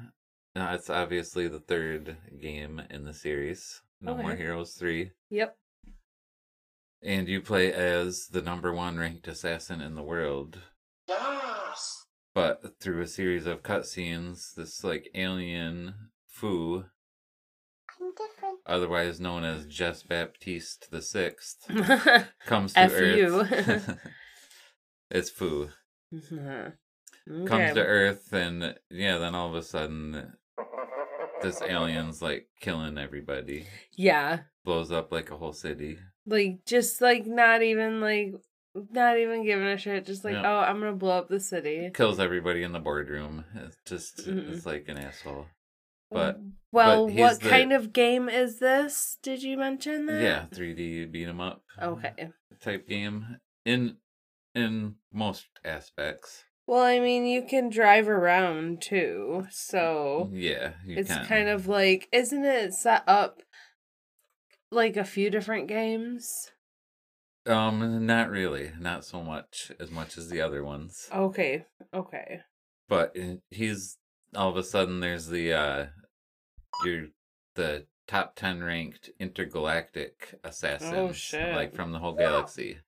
Uh, 0.55 0.71
it's 0.73 0.89
obviously 0.89 1.47
the 1.47 1.59
third 1.59 2.17
game 2.39 2.81
in 2.89 3.05
the 3.05 3.13
series. 3.13 3.81
No 4.01 4.15
More 4.15 4.35
Heroes 4.35 4.73
3. 4.73 5.11
Yep. 5.29 5.57
And 7.01 7.27
you 7.27 7.41
play 7.41 7.73
as 7.73 8.27
the 8.27 8.41
number 8.41 8.71
one 8.73 8.97
ranked 8.97 9.27
assassin 9.27 9.81
in 9.81 9.95
the 9.95 10.03
world. 10.03 10.59
Yes. 11.07 12.05
But 12.35 12.79
through 12.79 13.01
a 13.01 13.07
series 13.07 13.45
of 13.45 13.63
cutscenes, 13.63 14.53
this 14.55 14.83
like 14.83 15.09
alien 15.15 15.95
Fu, 16.27 16.85
I'm 17.99 18.11
different. 18.15 18.59
otherwise 18.65 19.19
known 19.19 19.43
as 19.43 19.65
Jess 19.65 20.03
Baptiste 20.03 20.91
the 20.91 21.01
Sixth, 21.01 21.65
comes 22.45 22.73
to 22.73 22.79
F 22.79 22.91
Earth. 22.93 23.99
it's 25.11 25.29
Fu. 25.29 25.69
okay. 26.13 26.73
Comes 27.27 27.73
to 27.73 27.81
Earth, 27.85 28.33
and 28.33 28.75
yeah, 28.89 29.17
then 29.17 29.35
all 29.35 29.49
of 29.49 29.55
a 29.55 29.61
sudden, 29.61 30.33
this 31.43 31.61
alien's 31.61 32.21
like 32.21 32.47
killing 32.59 32.97
everybody. 32.97 33.67
Yeah. 33.95 34.39
Blows 34.65 34.91
up 34.91 35.11
like 35.11 35.29
a 35.31 35.37
whole 35.37 35.53
city. 35.53 35.97
Like 36.25 36.65
just 36.65 37.01
like 37.01 37.25
not 37.27 37.61
even 37.61 38.01
like 38.01 38.33
not 38.91 39.17
even 39.19 39.45
giving 39.45 39.67
a 39.67 39.77
shit. 39.77 40.05
Just 40.05 40.23
like, 40.23 40.33
Yeah. 40.33 40.49
oh, 40.51 40.59
I'm 40.59 40.79
gonna 40.79 40.93
blow 40.93 41.17
up 41.17 41.29
the 41.29 41.39
city. 41.39 41.91
Kills 41.93 42.19
everybody 42.19 42.63
in 42.63 42.71
the 42.71 42.79
boardroom. 42.79 43.45
It's 43.55 43.77
just, 43.85 44.27
Mm-mm. 44.27 44.51
it's 44.51 44.65
like 44.65 44.87
an 44.87 44.97
asshole. 44.97 45.45
But 46.09 46.39
well, 46.71 47.07
but 47.07 47.15
what 47.15 47.39
the- 47.41 47.49
kind 47.49 47.73
of 47.73 47.91
game 47.93 48.29
is 48.29 48.59
this? 48.59 49.17
Did 49.21 49.43
you 49.43 49.57
mention 49.57 50.05
that? 50.07 50.21
yeah, 50.21 50.45
3D 50.53 51.11
beat 51.11 51.27
'em 51.27 51.41
up. 51.41 51.63
Okay. 51.81 52.29
type 52.61 52.87
game 52.87 53.37
in 53.65 53.97
in 54.55 54.95
most 55.11 55.47
aspects. 55.65 56.43
Well, 56.65 56.83
I 56.83 56.99
mean, 56.99 57.25
you 57.25 57.43
can 57.43 57.69
drive 57.69 58.07
around 58.07 58.81
too, 58.81 59.47
so 59.51 60.29
Yeah, 60.33 60.73
you 60.85 60.97
it's 60.97 61.09
can. 61.13 61.25
kind 61.25 61.49
of 61.49 61.67
like, 61.67 62.07
isn't 62.11 62.45
it 62.45 62.73
set 62.73 63.03
up 63.05 63.41
like 64.71 64.95
a 64.95 65.03
few 65.03 65.29
different 65.29 65.67
games? 65.67 66.51
um 67.45 68.05
not 68.05 68.29
really, 68.29 68.71
not 68.79 69.03
so 69.03 69.21
much 69.21 69.71
as 69.79 69.91
much 69.91 70.17
as 70.17 70.29
the 70.29 70.39
other 70.39 70.63
ones. 70.63 71.09
Okay, 71.13 71.65
okay. 71.93 72.39
But 72.87 73.17
uh, 73.19 73.35
he's 73.49 73.97
all 74.33 74.49
of 74.49 74.55
a 74.57 74.63
sudden 74.63 75.01
there's 75.01 75.27
the 75.27 75.53
uh 75.53 75.85
you're 76.85 77.07
the 77.55 77.85
top 78.07 78.35
10 78.35 78.63
ranked 78.63 79.09
intergalactic 79.19 80.35
assassin 80.43 80.93
Oh, 81.09 81.11
shit. 81.11 81.53
like 81.53 81.73
from 81.73 81.91
the 81.91 81.99
whole 81.99 82.13
galaxy. 82.17 82.79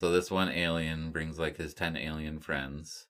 So 0.00 0.10
this 0.10 0.30
one 0.30 0.48
alien 0.48 1.10
brings 1.12 1.38
like 1.38 1.56
his 1.58 1.74
10 1.74 1.96
alien 1.96 2.40
friends 2.40 3.06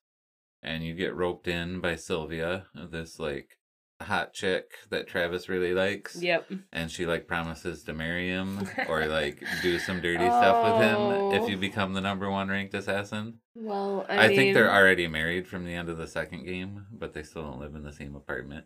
and 0.63 0.83
you 0.83 0.93
get 0.93 1.15
roped 1.15 1.47
in 1.47 1.79
by 1.79 1.95
Sylvia, 1.95 2.65
this 2.75 3.19
like 3.19 3.57
hot 4.01 4.33
chick 4.33 4.71
that 4.89 5.07
Travis 5.07 5.47
really 5.49 5.73
likes. 5.73 6.21
Yep. 6.21 6.51
and 6.71 6.91
she 6.91 7.05
like 7.05 7.27
promises 7.27 7.83
to 7.83 7.93
marry 7.93 8.29
him 8.29 8.67
or 8.89 9.05
like 9.07 9.43
do 9.61 9.79
some 9.79 10.01
dirty 10.01 10.25
stuff 10.25 10.79
with 10.79 10.87
him 10.87 10.97
Oh. 10.97 11.33
if 11.33 11.49
you 11.49 11.57
oh. 11.57 11.59
become 11.59 11.93
the 11.93 12.01
number 12.01 12.29
one 12.29 12.49
ranked 12.49 12.73
assassin. 12.73 13.39
Well, 13.55 14.05
I, 14.09 14.25
I, 14.25 14.35
think 14.35 14.53
they're 14.53 14.73
already 14.73 15.07
married 15.07 15.47
from 15.47 15.65
the 15.65 15.73
end 15.73 15.89
of 15.89 15.97
the 15.97 16.07
second 16.07 16.45
game, 16.45 16.85
but 16.91 17.13
they 17.13 17.23
still 17.23 17.43
don't 17.43 17.59
live 17.59 17.75
in 17.75 17.83
the 17.83 17.91
same 17.91 18.15
apartment. 18.15 18.65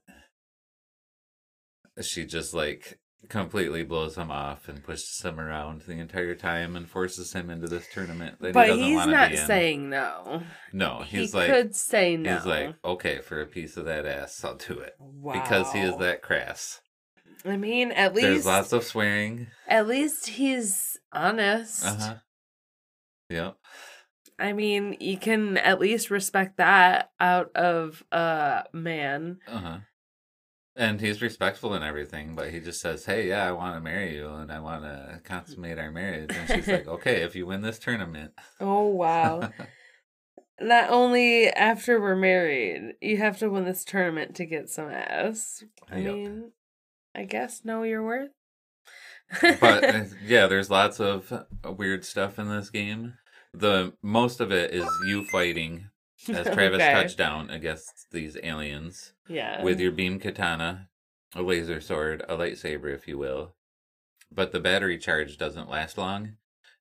She 2.02 2.26
just 2.26 2.54
like 2.54 3.00
completely 3.30 3.84
blows 3.84 4.16
him 4.18 4.32
off 4.32 4.68
and 4.68 4.84
pushes 4.84 5.22
him 5.22 5.40
around 5.40 5.82
the 5.82 5.94
entire 5.94 6.36
time 6.36 6.76
and 6.76 6.90
forces 6.90 7.34
him 7.34 7.50
into 7.50 7.68
this 7.68 7.88
tournament 7.94 8.40
that 8.42 8.54
But 8.54 8.70
he 8.70 8.72
doesn't 8.72 8.86
he's 8.88 9.06
not 9.06 9.48
saying 9.48 9.90
no. 9.90 10.44
no, 10.74 11.04
he's 11.06 11.32
he 11.32 11.38
like 11.38 11.50
could 11.50 11.76
say 11.76 12.18
no. 12.18 12.36
he's 12.36 12.46
like 12.46 12.76
okay 12.84 13.20
for 13.20 13.42
a 13.42 13.46
piece 13.46 13.78
of 13.78 13.86
that 13.86 14.06
ass, 14.06 14.44
I'll 14.44 14.56
do 14.56 14.80
it 14.80 14.96
wow. 15.00 15.34
because 15.34 15.72
he 15.72 15.80
is 15.80 15.98
that 15.98 16.22
crass. 16.22 16.82
I 17.46 17.58
mean, 17.58 17.92
at 17.92 18.16
least 18.16 18.28
There's 18.28 18.46
lots 18.46 18.74
of 18.74 18.84
swearing. 18.84 19.48
at 19.68 19.88
least 19.88 20.28
he's 20.28 20.98
honest. 21.14 21.86
Uh 21.86 21.96
huh. 21.96 22.16
Yep. 23.30 23.56
I 24.38 24.54
mean, 24.54 24.98
you 25.00 25.18
can 25.18 25.58
at 25.58 25.80
least 25.80 26.12
respect 26.12 26.58
that 26.58 27.12
out 27.20 27.56
of 27.56 28.04
a 28.12 28.64
man. 28.74 29.38
Uh 29.48 29.58
huh. 29.58 29.78
And 30.78 31.00
he's 31.00 31.22
respectful 31.22 31.74
and 31.74 31.86
everything, 31.86 32.36
but 32.36 32.52
he 32.52 32.60
just 32.60 32.82
says, 32.82 33.06
"Hey, 33.06 33.30
yeah, 33.30 33.48
I 33.48 33.54
want 33.54 33.78
to 33.78 33.82
marry 33.82 34.16
you, 34.16 34.28
and 34.30 34.52
I 34.52 34.60
want 34.60 34.84
to 34.84 35.22
consummate 35.24 35.80
our 35.80 35.90
marriage." 35.90 36.32
And 36.36 36.50
she's 36.50 36.68
like, 36.68 36.88
"Okay, 36.96 37.22
if 37.22 37.34
you 37.36 37.46
win 37.46 37.62
this 37.62 37.80
tournament." 37.80 38.34
Oh 38.60 38.88
wow. 38.88 39.52
Not 40.60 40.90
only 40.90 41.48
after 41.50 42.00
we're 42.00 42.16
married, 42.16 42.96
you 43.02 43.18
have 43.18 43.38
to 43.40 43.50
win 43.50 43.66
this 43.66 43.84
tournament 43.84 44.36
to 44.36 44.46
get 44.46 44.70
some 44.70 44.90
ass. 44.90 45.64
I 45.92 45.96
Yep. 45.96 46.04
mean, 46.06 46.52
I 47.14 47.24
guess 47.24 47.64
know 47.66 47.84
your 47.84 48.04
worth. 48.04 48.32
but 49.60 49.84
uh, 49.84 50.06
yeah, 50.24 50.48
there's 50.48 50.70
lots 50.70 51.00
of 51.00 51.32
uh, 51.32 51.72
weird 51.72 52.06
stuff 52.06 52.40
in 52.40 52.50
this 52.50 52.70
game. 52.70 53.14
The 53.54 53.94
most 54.02 54.40
of 54.42 54.52
it 54.52 54.72
is 54.72 54.88
you 55.08 55.24
fighting 55.26 55.90
as 56.30 56.46
Travis 56.50 56.84
Okay. 56.84 56.92
Touchdown 56.92 57.50
against 57.50 58.08
these 58.12 58.38
aliens 58.44 59.14
yeah. 59.28 59.62
with 59.64 59.80
your 59.80 59.92
beam 59.92 60.20
katana, 60.20 60.90
a 61.36 61.42
laser 61.42 61.80
sword, 61.82 62.24
a 62.30 62.36
lightsaber, 62.36 62.94
if 62.94 63.08
you 63.08 63.18
will. 63.18 63.56
But 64.32 64.52
the 64.52 64.60
battery 64.60 64.98
charge 64.98 65.38
doesn't 65.38 65.70
last 65.70 65.98
long. 65.98 66.34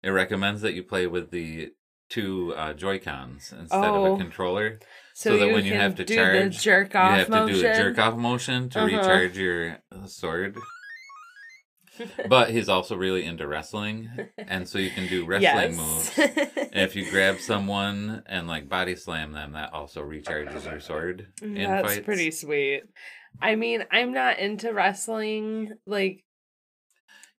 It 0.02 0.10
recommends 0.10 0.60
that 0.62 0.74
you 0.74 0.82
play 0.82 1.06
with 1.06 1.30
the 1.30 1.72
two 2.10 2.52
uh, 2.56 2.74
Joy 2.74 2.98
Cons 2.98 3.52
instead 3.58 3.84
of 3.84 3.94
Oh. 3.94 4.14
a 4.14 4.18
controller. 4.18 4.78
so, 5.14 5.30
so 5.30 5.38
that 5.38 5.52
when 5.52 5.64
you 5.64 5.74
have 5.74 5.94
to 5.96 6.04
charge, 6.04 6.56
the 6.56 6.62
jerk 6.62 6.94
You 6.94 7.00
off 7.00 7.16
have 7.18 7.26
to 7.28 7.46
do 7.52 7.58
a 7.60 7.74
jerk 7.74 7.98
off 7.98 8.16
motion 8.16 8.68
to 8.70 8.80
Uh-huh. 8.80 8.86
recharge 8.98 9.38
your 9.38 9.78
uh, 9.90 10.06
sword. 10.06 10.56
But 12.28 12.50
he's 12.50 12.68
also 12.68 12.96
really 12.96 13.24
into 13.24 13.46
wrestling, 13.46 14.10
and 14.36 14.68
so 14.68 14.78
you 14.78 14.90
can 14.90 15.06
do 15.06 15.24
wrestling 15.26 15.76
moves. 15.76 16.10
And 16.75 16.83
if 16.83 16.97
you 16.97 17.09
grab 17.09 17.38
someone 17.38 18.23
and 18.26 18.47
like 18.49 18.69
body 18.69 18.97
slam 18.97 19.33
them, 19.33 19.52
that 19.52 19.73
also 19.73 20.02
recharges 20.02 20.64
your 20.69 20.81
sword 20.81 21.28
in 21.40 21.54
That's 21.54 21.87
fights. 21.95 22.04
pretty 22.04 22.31
sweet. 22.33 22.83
I 23.40 23.54
mean, 23.54 23.85
I'm 23.90 24.12
not 24.12 24.38
into 24.38 24.73
wrestling, 24.73 25.71
like, 25.87 26.25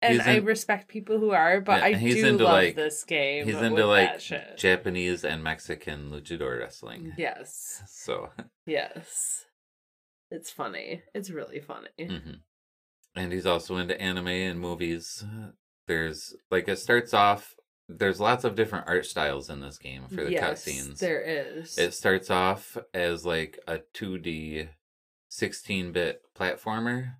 and 0.02 0.14
He's 0.14 0.26
I 0.26 0.36
respect 0.36 0.88
people 0.88 1.18
who 1.18 1.30
are, 1.30 1.60
but 1.60 1.80
Yeah, 1.80 1.86
I 1.86 1.92
do 1.94 2.26
into, 2.26 2.44
love 2.44 2.52
like- 2.52 2.76
this 2.76 3.02
game. 3.04 3.46
He's 3.46 3.56
into 3.56 3.86
like. 3.86 4.20
Japanese 4.56 5.24
and 5.24 5.42
Mexican 5.42 6.10
luchador 6.10 6.58
wrestling. 6.60 7.12
yes, 7.16 7.82
So, 7.88 8.30
yes, 8.66 9.46
it's 10.30 10.50
funny. 10.50 11.02
It's 11.14 11.30
really 11.30 11.60
funny. 11.60 11.88
mhm. 11.98 12.40
and 13.14 13.32
he's 13.32 13.46
also 13.46 13.76
into 13.76 13.98
anime 14.00 14.28
and 14.28 14.60
movies. 14.60 15.24
There's 15.86 16.34
like 16.50 16.68
it 16.68 16.78
starts 16.78 17.14
off. 17.14 17.54
There's 17.88 18.20
lots 18.20 18.44
of 18.44 18.56
different 18.56 18.88
art 18.88 19.06
styles 19.06 19.48
in 19.48 19.60
this 19.60 19.78
game 19.78 20.08
for 20.08 20.24
the 20.24 20.32
yes, 20.32 20.64
cutscenes. 20.64 20.98
there 20.98 21.20
is. 21.20 21.78
It 21.78 21.94
starts 21.94 22.30
off 22.30 22.76
as 22.92 23.24
like 23.24 23.60
a 23.68 23.78
2D 23.94 24.68
16 25.28 25.92
bit 25.92 26.22
platformer, 26.36 27.14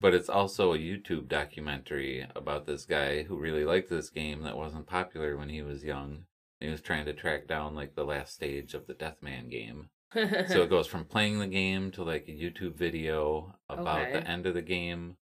but 0.00 0.14
it's 0.14 0.28
also 0.28 0.72
a 0.72 0.78
YouTube 0.78 1.28
documentary 1.28 2.26
about 2.36 2.66
this 2.66 2.84
guy 2.84 3.24
who 3.24 3.36
really 3.36 3.64
liked 3.64 3.90
this 3.90 4.10
game 4.10 4.42
that 4.42 4.56
wasn't 4.56 4.86
popular 4.86 5.36
when 5.36 5.48
he 5.48 5.62
was 5.62 5.82
young. 5.82 6.26
He 6.60 6.68
was 6.68 6.80
trying 6.80 7.06
to 7.06 7.12
track 7.12 7.48
down 7.48 7.74
like 7.74 7.94
the 7.94 8.04
last 8.04 8.34
stage 8.34 8.74
of 8.74 8.86
the 8.86 8.94
Deathman 8.94 9.50
game. 9.50 9.90
So 10.12 10.62
it 10.62 10.70
goes 10.70 10.86
from 10.86 11.04
playing 11.04 11.40
the 11.40 11.46
game 11.48 11.90
to 11.92 12.04
like 12.04 12.28
a 12.28 12.32
YouTube 12.32 12.76
video 12.76 13.56
about 13.68 14.12
the 14.12 14.26
end 14.26 14.46
of 14.46 14.54
the 14.54 14.62
game. 14.62 15.16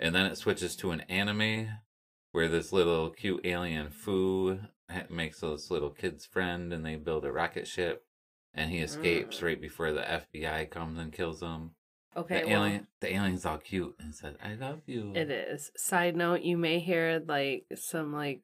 And 0.00 0.14
then 0.14 0.26
it 0.26 0.36
switches 0.36 0.76
to 0.76 0.90
an 0.90 1.02
anime 1.02 1.68
where 2.36 2.48
this 2.48 2.72
little 2.72 3.10
cute 3.10 3.40
alien 3.44 3.88
Fu 3.90 4.58
makes 5.10 5.40
this 5.40 5.70
little 5.70 5.90
kid's 5.90 6.24
friend 6.26 6.72
and 6.72 6.84
they 6.84 6.94
build 6.96 7.24
a 7.24 7.32
rocket 7.32 7.66
ship 7.66 8.04
and 8.54 8.70
he 8.70 8.78
escapes 8.78 9.38
Mm. 9.38 9.42
right 9.42 9.60
before 9.60 9.90
the 9.92 10.02
FBI 10.02 10.70
comes 10.70 10.98
and 10.98 11.12
kills 11.12 11.40
him. 11.42 11.72
okay, 12.16 12.42
the 12.42 12.48
well, 12.50 12.64
alien 12.64 12.86
the 13.00 13.12
alien's 13.14 13.44
all 13.46 13.58
cute 13.58 13.94
and 13.98 14.14
says, 14.14 14.36
I 14.42 14.54
love 14.54 14.82
you. 14.86 15.12
it 15.14 15.30
is. 15.30 15.70
Side 15.76 16.14
note: 16.16 16.42
you 16.42 16.56
may 16.56 16.78
hear 16.78 17.22
like 17.26 17.64
some 17.74 18.12
like 18.12 18.42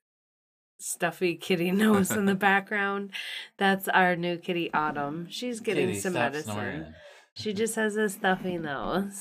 stuffy 0.78 1.36
kitty 1.36 1.70
nose 1.84 2.10
in 2.10 2.24
the 2.26 2.34
background. 2.50 3.10
That's 3.58 3.88
our 3.88 4.16
new 4.16 4.36
kitty 4.38 4.72
Autumn. 4.74 5.26
She's 5.30 5.60
getting 5.60 5.88
Kitty, 5.88 6.00
some 6.00 6.14
medicine. 6.14 6.52
snoring. 6.52 6.94
She 7.34 7.52
just 7.62 7.76
has 7.76 7.96
a 7.96 8.08
stuffy 8.08 8.58
nose. 8.58 9.16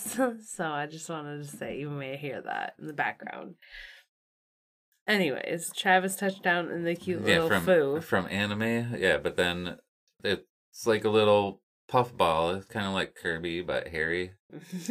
so 0.48 0.66
I 0.66 0.88
just 0.88 1.10
wanted 1.10 1.44
to 1.44 1.48
say 1.58 1.78
you 1.80 1.90
may 1.90 2.18
hear 2.18 2.42
that 2.42 2.74
in 2.80 2.88
the 2.88 2.94
background. 2.94 3.56
Anyways, 5.12 5.72
Travis 5.76 6.16
touchdown 6.16 6.72
in 6.72 6.84
the 6.84 6.96
cute 6.96 7.22
yeah, 7.22 7.42
little 7.42 7.50
from 7.50 7.66
Fu. 7.66 8.02
from 8.02 8.28
anime. 8.30 8.96
Yeah, 8.98 9.18
but 9.18 9.36
then 9.36 9.78
it's 10.24 10.88
like 10.88 11.04
a 11.04 11.10
little 11.10 11.62
puff 11.88 12.16
ball. 12.16 12.52
It's 12.52 12.66
kind 12.68 12.86
of 12.88 12.94
like 12.94 13.16
Kirby, 13.16 13.62
but 13.62 13.90
hairy. 13.90 14.32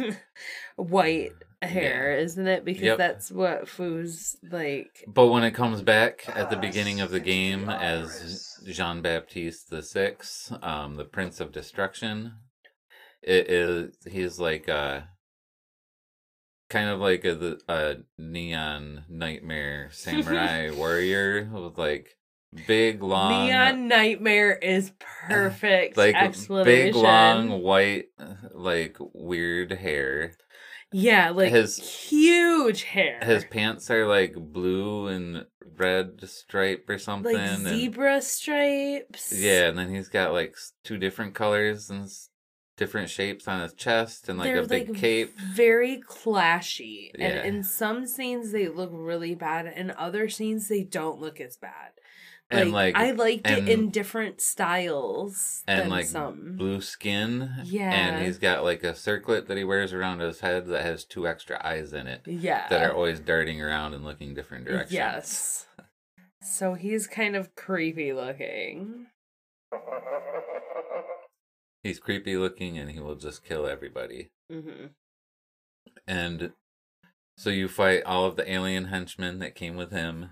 White 0.75 1.31
hair, 1.61 2.15
isn't 2.17 2.47
it? 2.47 2.63
Because 2.63 2.83
Yep. 2.83 2.97
that's 2.97 3.31
what 3.31 3.67
Fu's 3.67 4.35
like. 4.49 5.03
But 5.07 5.27
when 5.27 5.43
it 5.43 5.51
comes 5.51 5.81
back 5.81 6.23
at 6.27 6.49
the 6.49 6.55
beginning 6.57 7.01
of 7.01 7.11
the 7.11 7.19
game 7.19 7.69
as 7.69 8.59
Jean 8.65 9.01
Baptiste 9.01 9.69
the 9.69 9.81
Sixth, 9.81 10.51
um, 10.63 10.95
the 10.95 11.05
Prince 11.05 11.39
of 11.39 11.51
Destruction, 11.51 12.33
it 13.23 13.49
is 13.49 13.95
he's 14.07 14.39
like 14.39 14.67
uh 14.69 15.01
kind 16.71 16.89
of 16.89 16.99
like 16.99 17.25
a, 17.25 17.57
a 17.67 17.95
neon 18.17 19.03
nightmare 19.09 19.89
samurai 19.91 20.71
warrior 20.75 21.49
with 21.53 21.77
like 21.77 22.17
big 22.67 23.03
long 23.03 23.45
Neon 23.45 23.87
Nightmare 23.87 24.53
is 24.53 24.91
uh, 25.01 25.05
perfect 25.29 25.95
like 25.95 26.15
big 26.65 26.95
long 26.95 27.61
white 27.61 28.05
uh, 28.19 28.33
like 28.53 28.97
weird 29.13 29.71
hair 29.71 30.33
yeah, 30.93 31.29
like 31.29 31.51
his- 31.51 31.77
huge 32.09 32.83
hair. 32.83 33.19
his 33.21 33.45
pants 33.45 33.89
are 33.89 34.05
like 34.05 34.35
blue 34.35 35.07
and 35.07 35.45
red 35.77 36.19
stripe 36.29 36.85
or 36.89 36.97
something 36.97 37.33
like 37.33 37.41
and- 37.49 37.65
zebra 37.65 38.21
stripes. 38.21 39.31
Yeah, 39.33 39.69
and 39.69 39.77
then 39.77 39.93
he's 39.93 40.09
got 40.09 40.33
like 40.33 40.55
two 40.83 40.97
different 40.97 41.33
colors 41.33 41.89
and 41.89 42.09
different 42.81 43.11
shapes 43.11 43.47
on 43.47 43.61
his 43.61 43.73
chest 43.73 44.27
and 44.27 44.39
like 44.39 44.47
They're 44.47 44.63
a 44.63 44.67
big 44.67 44.89
like 44.89 44.97
cape. 44.97 45.39
very 45.39 46.01
clashy. 46.01 47.11
Yeah. 47.17 47.27
And 47.27 47.45
in 47.57 47.63
some 47.63 48.07
scenes 48.07 48.51
they 48.51 48.67
look 48.67 48.89
really 48.91 49.35
bad, 49.35 49.67
and 49.67 49.91
other 49.91 50.27
scenes 50.29 50.67
they 50.67 50.83
don't 50.83 51.19
look 51.21 51.39
as 51.39 51.57
bad. 51.57 51.91
Like, 52.51 52.61
And, 52.63 52.71
like- 52.73 52.95
I 52.97 53.11
liked 53.11 53.45
and- 53.47 53.69
it 53.69 53.71
in 53.71 53.91
different 53.91 54.41
styles 54.41 55.63
And 55.67 55.81
than 55.83 55.89
like 55.89 56.05
some. 56.07 56.55
blue 56.57 56.81
skin. 56.81 57.51
Yeah. 57.63 57.91
And 57.93 58.25
he's 58.25 58.39
got 58.39 58.63
like 58.63 58.83
a 58.83 58.95
circlet 58.95 59.47
that 59.47 59.57
he 59.57 59.63
wears 59.63 59.93
around 59.93 60.19
his 60.19 60.39
head 60.39 60.65
that 60.67 60.81
has 60.81 61.05
two 61.05 61.27
extra 61.27 61.61
eyes 61.63 61.93
in 61.93 62.07
it 62.07 62.23
yeah. 62.25 62.67
that 62.69 62.83
are 62.83 62.93
always 62.95 63.19
darting 63.19 63.61
around 63.61 63.93
and 63.93 64.03
looking 64.03 64.33
different 64.33 64.65
directions. 64.65 64.91
Yes. 64.93 65.67
So 66.41 66.73
he's 66.73 67.05
kind 67.05 67.35
of 67.35 67.53
creepy 67.55 68.11
looking. 68.13 69.05
He's 71.83 71.99
creepy 71.99 72.37
looking 72.37 72.77
and 72.77 72.91
he 72.91 72.99
will 72.99 73.15
just 73.15 73.43
kill 73.43 73.65
everybody. 73.67 74.29
hmm 74.49 74.87
And 76.07 76.51
so 77.37 77.49
you 77.49 77.67
fight 77.67 78.03
all 78.03 78.25
of 78.25 78.35
the 78.35 78.51
alien 78.51 78.85
henchmen 78.85 79.39
that 79.39 79.55
came 79.55 79.75
with 79.75 79.91
him. 79.91 80.29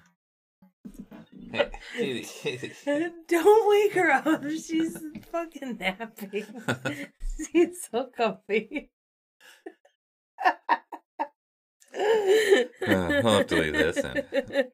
Don't 3.27 3.69
wake 3.69 3.93
her 3.93 4.11
up. 4.11 4.43
She's 4.49 4.97
fucking 5.31 5.77
napping. 5.79 6.45
She's 7.51 7.87
so 7.91 8.09
comfy. 8.15 8.91
I'll 11.95 13.21
have 13.21 13.47
to 13.47 13.55
leave 13.55 13.73
this 13.73 13.97
in. 13.97 14.71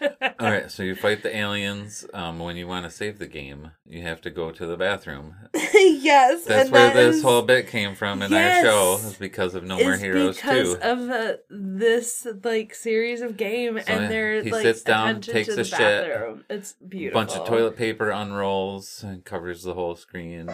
All 0.00 0.50
right, 0.50 0.70
so 0.70 0.82
you 0.82 0.94
fight 0.94 1.22
the 1.22 1.34
aliens. 1.34 2.04
Um, 2.12 2.38
when 2.38 2.56
you 2.56 2.66
want 2.68 2.84
to 2.84 2.90
save 2.90 3.18
the 3.18 3.26
game, 3.26 3.70
you 3.86 4.02
have 4.02 4.20
to 4.22 4.30
go 4.30 4.50
to 4.50 4.66
the 4.66 4.76
bathroom. 4.76 5.34
yes, 5.54 6.44
That's 6.44 6.70
where 6.70 6.88
that 6.88 6.94
this 6.94 7.16
is- 7.16 7.22
whole 7.22 7.42
bit 7.42 7.68
came 7.68 7.94
from 7.94 8.20
in 8.22 8.32
our 8.32 8.62
show. 8.62 8.92
Yes. 9.00 9.04
Is 9.04 9.14
because 9.14 9.54
of 9.54 9.64
No 9.64 9.78
More 9.78 9.96
Heroes 9.96 10.36
because 10.36 10.74
Two. 10.74 10.80
of 10.82 11.10
uh, 11.10 11.32
this 11.48 12.26
like 12.44 12.74
series 12.74 13.22
of 13.22 13.36
game, 13.36 13.78
So, 13.86 13.92
and 13.92 14.10
their 14.10 14.42
he 14.42 14.50
like 14.50 14.62
sits 14.62 14.82
down, 14.82 15.20
takes 15.20 15.48
a 15.48 15.56
the 15.56 15.64
shit, 15.64 15.78
bathroom. 15.78 16.44
It's 16.50 16.74
beautiful. 16.86 17.20
bunch 17.20 17.32
of 17.34 17.46
toilet 17.46 17.76
paper 17.76 18.10
unrolls 18.10 19.02
and 19.02 19.24
covers 19.24 19.62
the 19.62 19.74
whole 19.74 19.96
screen, 19.96 20.50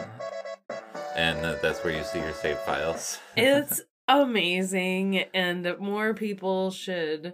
and 1.15 1.43
that's 1.61 1.83
where 1.83 1.95
you 1.95 2.03
see 2.03 2.19
your 2.19 2.33
save 2.33 2.59
files. 2.59 3.19
It's 3.35 3.81
amazing, 4.07 5.25
and 5.33 5.75
more 5.79 6.13
people 6.13 6.71
should, 6.71 7.33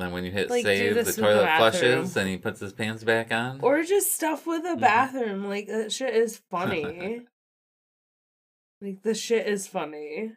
then 0.00 0.12
when 0.12 0.24
you 0.24 0.30
hit 0.30 0.50
Like, 0.50 0.64
save, 0.64 0.94
the 0.94 1.02
the 1.04 1.12
toilet 1.12 1.44
bathroom. 1.44 1.70
flushes, 2.04 2.16
and 2.16 2.28
he 2.28 2.36
puts 2.38 2.60
his 2.60 2.72
pants 2.72 3.04
back 3.04 3.32
on. 3.32 3.60
or 3.60 3.82
just 3.82 4.12
stuff 4.12 4.46
with 4.46 4.64
a 4.64 4.76
Mhm. 4.76 4.80
bathroom. 4.80 5.44
Like 5.48 5.66
that 5.68 5.92
shit 5.92 6.14
is 6.14 6.38
funny. 6.50 7.26
like 8.80 9.02
the 9.02 9.14
shit 9.14 9.46
is 9.46 9.66
funny. 9.66 10.32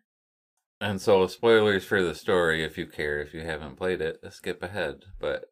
And 0.81 0.99
so, 1.01 1.27
spoilers 1.27 1.85
for 1.85 2.01
the 2.03 2.13
story 2.13 2.63
if 2.63 2.77
you 2.77 2.85
care, 2.87 3.19
if 3.21 3.33
you 3.33 3.41
haven't 3.41 3.77
played 3.77 4.01
it, 4.01 4.19
skip 4.31 4.61
ahead. 4.61 5.03
But 5.19 5.45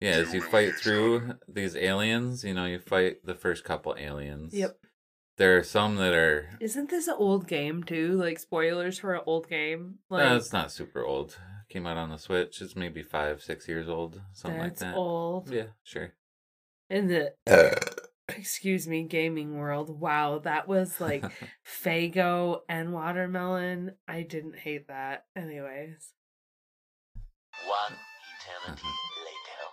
yeah, 0.00 0.12
as 0.12 0.32
you 0.32 0.40
fight 0.40 0.74
through 0.76 1.34
these 1.46 1.76
aliens, 1.76 2.42
you 2.44 2.54
know, 2.54 2.64
you 2.64 2.78
fight 2.78 3.18
the 3.24 3.34
first 3.34 3.64
couple 3.64 3.94
aliens. 3.98 4.54
Yep. 4.54 4.78
There 5.36 5.58
are 5.58 5.62
some 5.62 5.96
that 5.96 6.14
are. 6.14 6.50
Isn't 6.60 6.88
this 6.90 7.06
an 7.06 7.14
old 7.18 7.46
game 7.46 7.84
too? 7.84 8.12
Like 8.12 8.38
spoilers 8.38 8.98
for 8.98 9.14
an 9.14 9.20
old 9.26 9.48
game. 9.48 9.98
Like 10.08 10.24
no, 10.24 10.36
it's 10.36 10.52
not 10.52 10.72
super 10.72 11.04
old. 11.04 11.36
Came 11.68 11.86
out 11.86 11.98
on 11.98 12.10
the 12.10 12.18
Switch. 12.18 12.62
It's 12.62 12.74
maybe 12.74 13.02
five, 13.02 13.42
six 13.42 13.68
years 13.68 13.88
old, 13.88 14.20
something 14.32 14.60
that's 14.60 14.80
like 14.80 14.92
that. 14.92 14.96
old. 14.96 15.50
Yeah, 15.50 15.66
sure. 15.82 16.12
In 16.88 17.08
the 17.08 17.34
uh. 17.46 17.74
excuse 18.36 18.86
me, 18.86 19.02
gaming 19.02 19.58
world. 19.58 20.00
Wow, 20.00 20.38
that 20.40 20.68
was 20.68 21.00
like 21.00 21.24
Faygo 21.84 22.60
and 22.68 22.92
watermelon. 22.92 23.92
I 24.06 24.22
didn't 24.22 24.56
hate 24.56 24.88
that. 24.88 25.24
Anyways. 25.36 26.12
One 27.66 27.92
uh-huh. 27.92 28.64
eternity 28.64 28.88
later. 29.18 29.68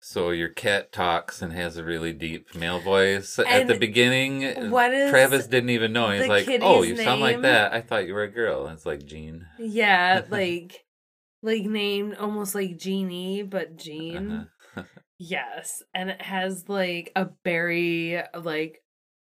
so 0.00 0.30
your 0.30 0.48
cat 0.48 0.92
talks 0.92 1.40
and 1.40 1.52
has 1.52 1.76
a 1.76 1.84
really 1.84 2.12
deep 2.12 2.54
male 2.54 2.80
voice. 2.80 3.38
At 3.38 3.66
the 3.66 3.78
beginning, 3.78 4.70
what 4.70 4.92
is 4.92 5.10
Travis 5.10 5.46
didn't 5.46 5.70
even 5.70 5.92
know. 5.92 6.10
He's 6.10 6.28
like, 6.28 6.48
"Oh, 6.60 6.82
kitty's 6.82 6.98
you 6.98 7.04
sound 7.04 7.20
like 7.20 7.42
that. 7.42 7.72
I 7.72 7.80
thought 7.80 8.06
you 8.06 8.14
were 8.14 8.24
a 8.24 8.30
girl." 8.30 8.66
And 8.66 8.76
it's 8.76 8.86
like 8.86 9.04
Jean. 9.06 9.46
Yeah, 9.58 10.22
like 10.30 10.83
like 11.44 11.62
named 11.64 12.16
almost 12.16 12.54
like 12.56 12.76
Genie, 12.78 13.42
but 13.44 13.76
Jean. 13.76 14.48
Uh-huh. 14.76 14.82
Yes. 15.16 15.80
And 15.94 16.10
it 16.10 16.20
has 16.20 16.68
like 16.68 17.12
a 17.14 17.26
berry 17.44 18.20
like 18.36 18.82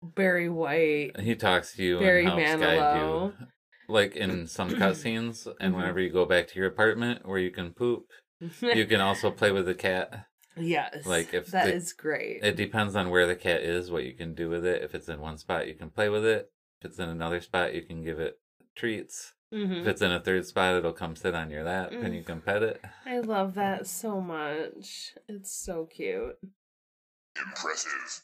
Barry 0.02 0.48
White. 0.48 1.20
He 1.20 1.36
talks 1.36 1.76
to 1.76 1.84
you 1.84 2.00
Very 2.00 2.22
and 2.26 2.30
helps 2.40 2.62
guide 2.62 2.80
Manilow. 2.80 3.34
you. 3.40 3.48
Like 3.90 4.16
in 4.16 4.48
some 4.48 4.70
cutscenes, 4.82 5.46
and 5.60 5.74
Mhm. 5.74 5.78
whenever 5.78 6.00
you 6.00 6.10
go 6.10 6.24
back 6.26 6.48
to 6.48 6.56
your 6.58 6.70
apartment 6.70 7.28
where 7.28 7.38
you 7.38 7.52
can 7.52 7.74
poop, 7.74 8.06
you 8.62 8.86
can 8.86 9.02
also 9.02 9.30
play 9.30 9.52
with 9.52 9.66
the 9.66 9.76
cat. 9.76 10.26
yes. 10.58 11.06
like, 11.06 11.34
if 11.34 11.48
that 11.48 11.66
the- 11.66 11.74
is 11.76 11.92
great. 11.92 12.40
It 12.44 12.56
depends 12.56 12.96
on 12.96 13.10
where 13.10 13.28
the 13.28 13.36
cat 13.36 13.62
is, 13.62 13.92
what 13.92 14.06
you 14.06 14.14
can 14.14 14.34
do 14.34 14.50
with 14.50 14.66
it. 14.66 14.84
If 14.84 14.96
it's 14.96 15.10
in 15.10 15.20
one 15.20 15.38
spot, 15.38 15.68
you 15.68 15.74
can 15.76 15.90
play 15.90 16.08
with 16.08 16.26
it. 16.26 16.50
If 16.80 16.92
it's 16.92 17.00
in 17.00 17.10
another 17.10 17.42
spot, 17.42 17.74
you 17.76 17.82
can 17.82 18.06
give 18.06 18.22
it 18.22 18.36
treats. 18.74 19.34
If 19.54 19.70
Mhm. 19.70 19.86
it's 19.86 20.02
in 20.02 20.12
a 20.12 20.20
third 20.20 20.48
spot, 20.48 20.76
it'll 20.76 20.94
come 20.94 21.16
sit 21.16 21.36
on 21.36 21.52
your 21.52 21.64
lap 21.64 21.92
and 21.92 22.06
Mm. 22.06 22.16
you 22.16 22.24
can 22.24 22.42
pet 22.42 22.64
it. 22.64 22.84
I 23.06 23.20
love 23.20 23.54
that 23.54 23.86
so 23.86 24.20
much. 24.20 25.14
It's 25.28 25.52
so 25.52 25.86
cute. 25.86 26.40
Impressive. 27.38 28.24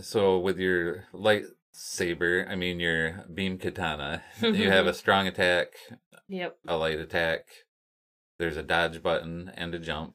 So 0.00 0.38
with 0.38 0.58
your 0.58 1.08
lightsaber, 1.12 2.48
I 2.48 2.54
mean 2.54 2.78
your 2.78 3.24
beam 3.34 3.58
katana, 3.58 4.22
you 4.40 4.70
have 4.70 4.86
a 4.86 4.94
strong 4.94 5.26
attack, 5.26 5.74
Yep. 6.28 6.58
a 6.68 6.76
light 6.76 7.00
attack. 7.00 7.48
There's 8.38 8.56
a 8.56 8.62
dodge 8.62 9.02
button 9.02 9.48
and 9.56 9.74
a 9.74 9.78
jump. 9.80 10.14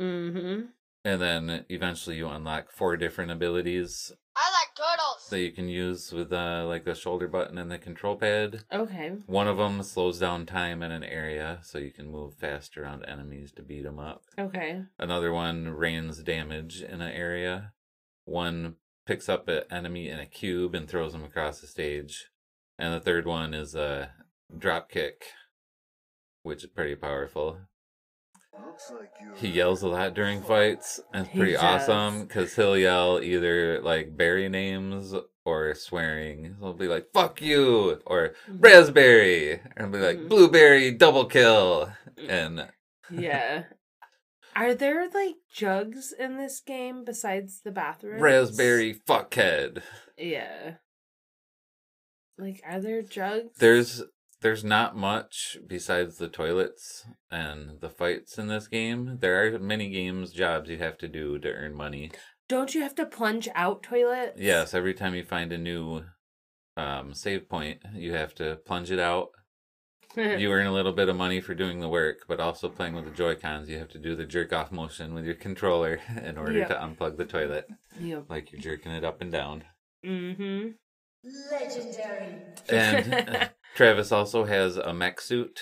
Mm-hmm. 0.00 0.68
And 1.04 1.20
then 1.20 1.66
eventually 1.68 2.16
you 2.16 2.28
unlock 2.28 2.70
four 2.72 2.96
different 2.96 3.30
abilities 3.30 4.10
I 4.34 4.50
like 4.50 4.74
turtles. 4.74 5.11
That 5.32 5.40
you 5.40 5.50
can 5.50 5.68
use 5.68 6.12
with 6.12 6.32
uh, 6.32 6.64
like 6.66 6.84
the 6.84 6.94
shoulder 6.94 7.26
button 7.26 7.58
and 7.58 7.70
the 7.70 7.78
control 7.78 8.16
pad. 8.16 8.64
Okay. 8.72 9.12
One 9.26 9.48
of 9.48 9.56
them 9.56 9.82
slows 9.82 10.20
down 10.20 10.46
time 10.46 10.82
in 10.82 10.92
an 10.92 11.02
area 11.02 11.58
so 11.62 11.78
you 11.78 11.90
can 11.90 12.10
move 12.10 12.34
fast 12.34 12.78
around 12.78 13.04
enemies 13.06 13.50
to 13.52 13.62
beat 13.62 13.82
them 13.82 13.98
up. 13.98 14.22
Okay. 14.38 14.82
Another 14.98 15.32
one 15.32 15.68
rains 15.68 16.22
damage 16.22 16.82
in 16.82 17.00
an 17.00 17.12
area. 17.12 17.72
One 18.24 18.76
picks 19.06 19.28
up 19.28 19.48
an 19.48 19.62
enemy 19.70 20.08
in 20.08 20.20
a 20.20 20.26
cube 20.26 20.74
and 20.74 20.88
throws 20.88 21.12
them 21.12 21.24
across 21.24 21.60
the 21.60 21.66
stage. 21.66 22.30
And 22.78 22.94
the 22.94 23.00
third 23.00 23.26
one 23.26 23.54
is 23.54 23.74
a 23.74 24.10
drop 24.56 24.90
kick, 24.90 25.24
which 26.42 26.62
is 26.62 26.70
pretty 26.70 26.94
powerful. 26.94 27.58
Looks 28.58 28.90
like 28.90 29.10
you. 29.20 29.32
He 29.36 29.48
yells 29.48 29.82
a 29.82 29.88
lot 29.88 30.14
during 30.14 30.42
fights, 30.42 31.00
and 31.12 31.26
it's 31.26 31.34
pretty 31.36 31.52
does. 31.52 31.62
awesome 31.88 32.26
because 32.26 32.54
he'll 32.54 32.76
yell 32.76 33.20
either 33.22 33.80
like 33.80 34.16
berry 34.16 34.48
names 34.48 35.14
or 35.44 35.74
swearing. 35.74 36.56
He'll 36.60 36.74
be 36.74 36.86
like 36.88 37.12
"fuck 37.12 37.40
you" 37.40 38.00
or 38.06 38.34
"raspberry," 38.48 39.60
and 39.76 39.90
be 39.92 39.98
like 39.98 40.18
Mhm. 40.18 40.28
"blueberry 40.28 40.90
double 40.92 41.26
kill," 41.26 41.92
and 42.28 42.68
Yeah. 43.10 43.64
Are 44.54 44.74
there 44.74 45.08
like 45.08 45.36
jugs 45.50 46.12
in 46.12 46.36
this 46.36 46.60
game 46.60 47.04
besides 47.04 47.62
the 47.62 47.72
bathroom? 47.72 48.20
"raspberry 48.20 48.94
fuckhead." 48.94 49.82
Yeah. 50.18 50.76
Like, 52.38 52.60
are 52.66 52.80
there 52.80 53.02
drugs? 53.02 53.58
There's 53.58 54.02
there's 54.42 54.62
not 54.64 54.96
much 54.96 55.56
besides 55.66 56.18
the 56.18 56.28
toilets 56.28 57.04
and 57.30 57.80
the 57.80 57.88
fights 57.88 58.38
in 58.38 58.48
this 58.48 58.68
game. 58.68 59.18
There 59.20 59.54
are 59.54 59.58
many 59.58 59.88
games 59.88 60.32
jobs 60.32 60.68
you 60.68 60.78
have 60.78 60.98
to 60.98 61.08
do 61.08 61.38
to 61.38 61.48
earn 61.48 61.74
money. 61.74 62.10
Don't 62.48 62.74
you 62.74 62.82
have 62.82 62.94
to 62.96 63.06
plunge 63.06 63.48
out 63.54 63.82
toilets? 63.82 64.38
Yes, 64.40 64.74
every 64.74 64.94
time 64.94 65.14
you 65.14 65.24
find 65.24 65.52
a 65.52 65.58
new 65.58 66.02
um, 66.76 67.14
save 67.14 67.48
point, 67.48 67.80
you 67.94 68.12
have 68.12 68.34
to 68.36 68.56
plunge 68.66 68.90
it 68.90 68.98
out. 68.98 69.28
You 70.14 70.52
earn 70.52 70.66
a 70.66 70.72
little 70.74 70.92
bit 70.92 71.08
of 71.08 71.16
money 71.16 71.40
for 71.40 71.54
doing 71.54 71.80
the 71.80 71.88
work, 71.88 72.26
but 72.28 72.38
also 72.38 72.68
playing 72.68 72.94
with 72.94 73.06
the 73.06 73.10
Joy 73.10 73.34
Cons, 73.34 73.70
you 73.70 73.78
have 73.78 73.88
to 73.92 73.98
do 73.98 74.14
the 74.14 74.26
jerk 74.26 74.52
off 74.52 74.70
motion 74.70 75.14
with 75.14 75.24
your 75.24 75.34
controller 75.34 76.00
in 76.22 76.36
order 76.36 76.58
Yep. 76.58 76.68
to 76.68 76.74
unplug 76.74 77.16
the 77.16 77.24
toilet, 77.24 77.66
yep. 77.98 78.24
like 78.28 78.52
you're 78.52 78.60
jerking 78.60 78.92
it 78.92 79.04
up 79.04 79.22
and 79.22 79.32
down. 79.32 79.64
Mm-hmm. 80.04 80.72
Legendary. 81.50 82.34
And 82.68 83.50
Travis 83.74 84.12
also 84.12 84.44
has 84.44 84.76
a 84.76 84.92
mech 84.92 85.20
suit 85.20 85.60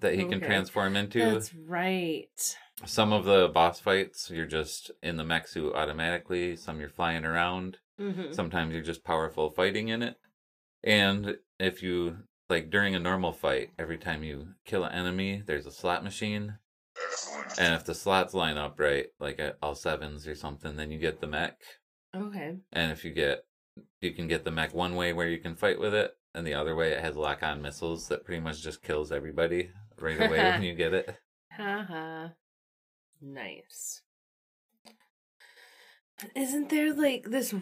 that 0.00 0.14
he 0.14 0.24
can 0.24 0.40
transform 0.40 0.96
into. 0.96 1.18
That's 1.18 1.54
right. 1.54 2.56
Some 2.84 3.12
of 3.12 3.24
the 3.24 3.48
boss 3.48 3.80
fights, 3.80 4.30
you're 4.30 4.46
just 4.46 4.90
in 5.02 5.16
the 5.16 5.24
mech 5.24 5.48
suit 5.48 5.74
automatically. 5.74 6.56
Some 6.56 6.80
you're 6.80 6.88
flying 6.88 7.24
around. 7.24 7.78
Mm-hmm. 8.00 8.32
Sometimes 8.32 8.74
you're 8.74 8.82
just 8.82 9.04
powerful 9.04 9.50
fighting 9.50 9.88
in 9.88 10.02
it. 10.02 10.16
And 10.84 11.38
if 11.58 11.82
you, 11.82 12.18
like 12.48 12.70
during 12.70 12.94
a 12.94 13.00
normal 13.00 13.32
fight, 13.32 13.70
every 13.78 13.98
time 13.98 14.22
you 14.22 14.48
kill 14.64 14.84
an 14.84 14.92
enemy, 14.92 15.42
there's 15.44 15.66
a 15.66 15.72
slot 15.72 16.04
machine. 16.04 16.58
Excellent. 17.02 17.58
And 17.58 17.74
if 17.74 17.84
the 17.84 17.94
slots 17.94 18.34
line 18.34 18.58
up 18.58 18.78
right, 18.78 19.06
like 19.18 19.40
at 19.40 19.56
all 19.62 19.74
sevens 19.74 20.26
or 20.28 20.34
something, 20.34 20.76
then 20.76 20.90
you 20.90 20.98
get 20.98 21.20
the 21.20 21.26
mech. 21.26 21.58
Okay. 22.14 22.56
And 22.72 22.92
if 22.92 23.04
you 23.04 23.12
get, 23.12 23.44
you 24.00 24.12
can 24.12 24.28
get 24.28 24.44
the 24.44 24.50
mech 24.50 24.74
one 24.74 24.94
way 24.94 25.12
where 25.12 25.28
you 25.28 25.38
can 25.38 25.56
fight 25.56 25.80
with 25.80 25.94
it, 25.94 26.16
and 26.34 26.46
the 26.46 26.54
other 26.54 26.74
way 26.74 26.92
it 26.92 27.00
has 27.00 27.16
lock 27.16 27.42
on 27.42 27.62
missiles 27.62 28.08
that 28.08 28.24
pretty 28.24 28.40
much 28.40 28.62
just 28.62 28.82
kills 28.82 29.12
everybody 29.12 29.70
right 30.00 30.20
away 30.26 30.38
when 30.38 30.62
you 30.62 30.74
get 30.74 30.94
it. 30.94 31.16
Haha. 31.52 32.28
Nice. 33.20 34.02
Isn't 36.34 36.68
there 36.68 36.92
like 36.92 37.30
this 37.30 37.54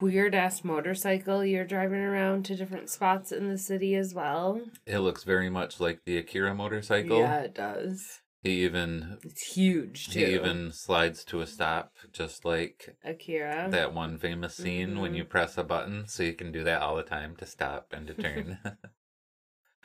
weird 0.00 0.34
ass 0.36 0.62
motorcycle 0.62 1.44
you're 1.44 1.64
driving 1.64 2.00
around 2.00 2.44
to 2.44 2.54
different 2.56 2.88
spots 2.88 3.32
in 3.32 3.48
the 3.48 3.58
city 3.58 3.96
as 3.96 4.14
well? 4.14 4.60
It 4.86 5.00
looks 5.00 5.24
very 5.24 5.50
much 5.50 5.80
like 5.80 6.04
the 6.04 6.18
Akira 6.18 6.54
motorcycle. 6.54 7.18
Yeah, 7.18 7.40
it 7.40 7.54
does. 7.54 8.20
He 8.44 8.62
even 8.62 9.18
It's 9.24 9.54
huge 9.54 10.10
too. 10.10 10.18
he 10.18 10.34
even 10.34 10.70
slides 10.70 11.24
to 11.24 11.40
a 11.40 11.46
stop, 11.46 11.94
just 12.12 12.44
like 12.44 12.94
Akira. 13.02 13.70
that 13.70 13.94
one 13.94 14.18
famous 14.18 14.54
scene 14.54 15.00
when 15.00 15.14
Mhm. 15.14 15.16
you 15.16 15.24
press 15.24 15.56
a 15.56 15.64
button, 15.64 16.06
so 16.06 16.22
you 16.22 16.34
can 16.34 16.52
do 16.52 16.62
that 16.62 16.82
all 16.82 16.94
the 16.94 17.02
time 17.02 17.36
to 17.36 17.46
stop 17.46 17.94
and 17.94 18.06
to 18.06 18.14
turn. 18.14 18.58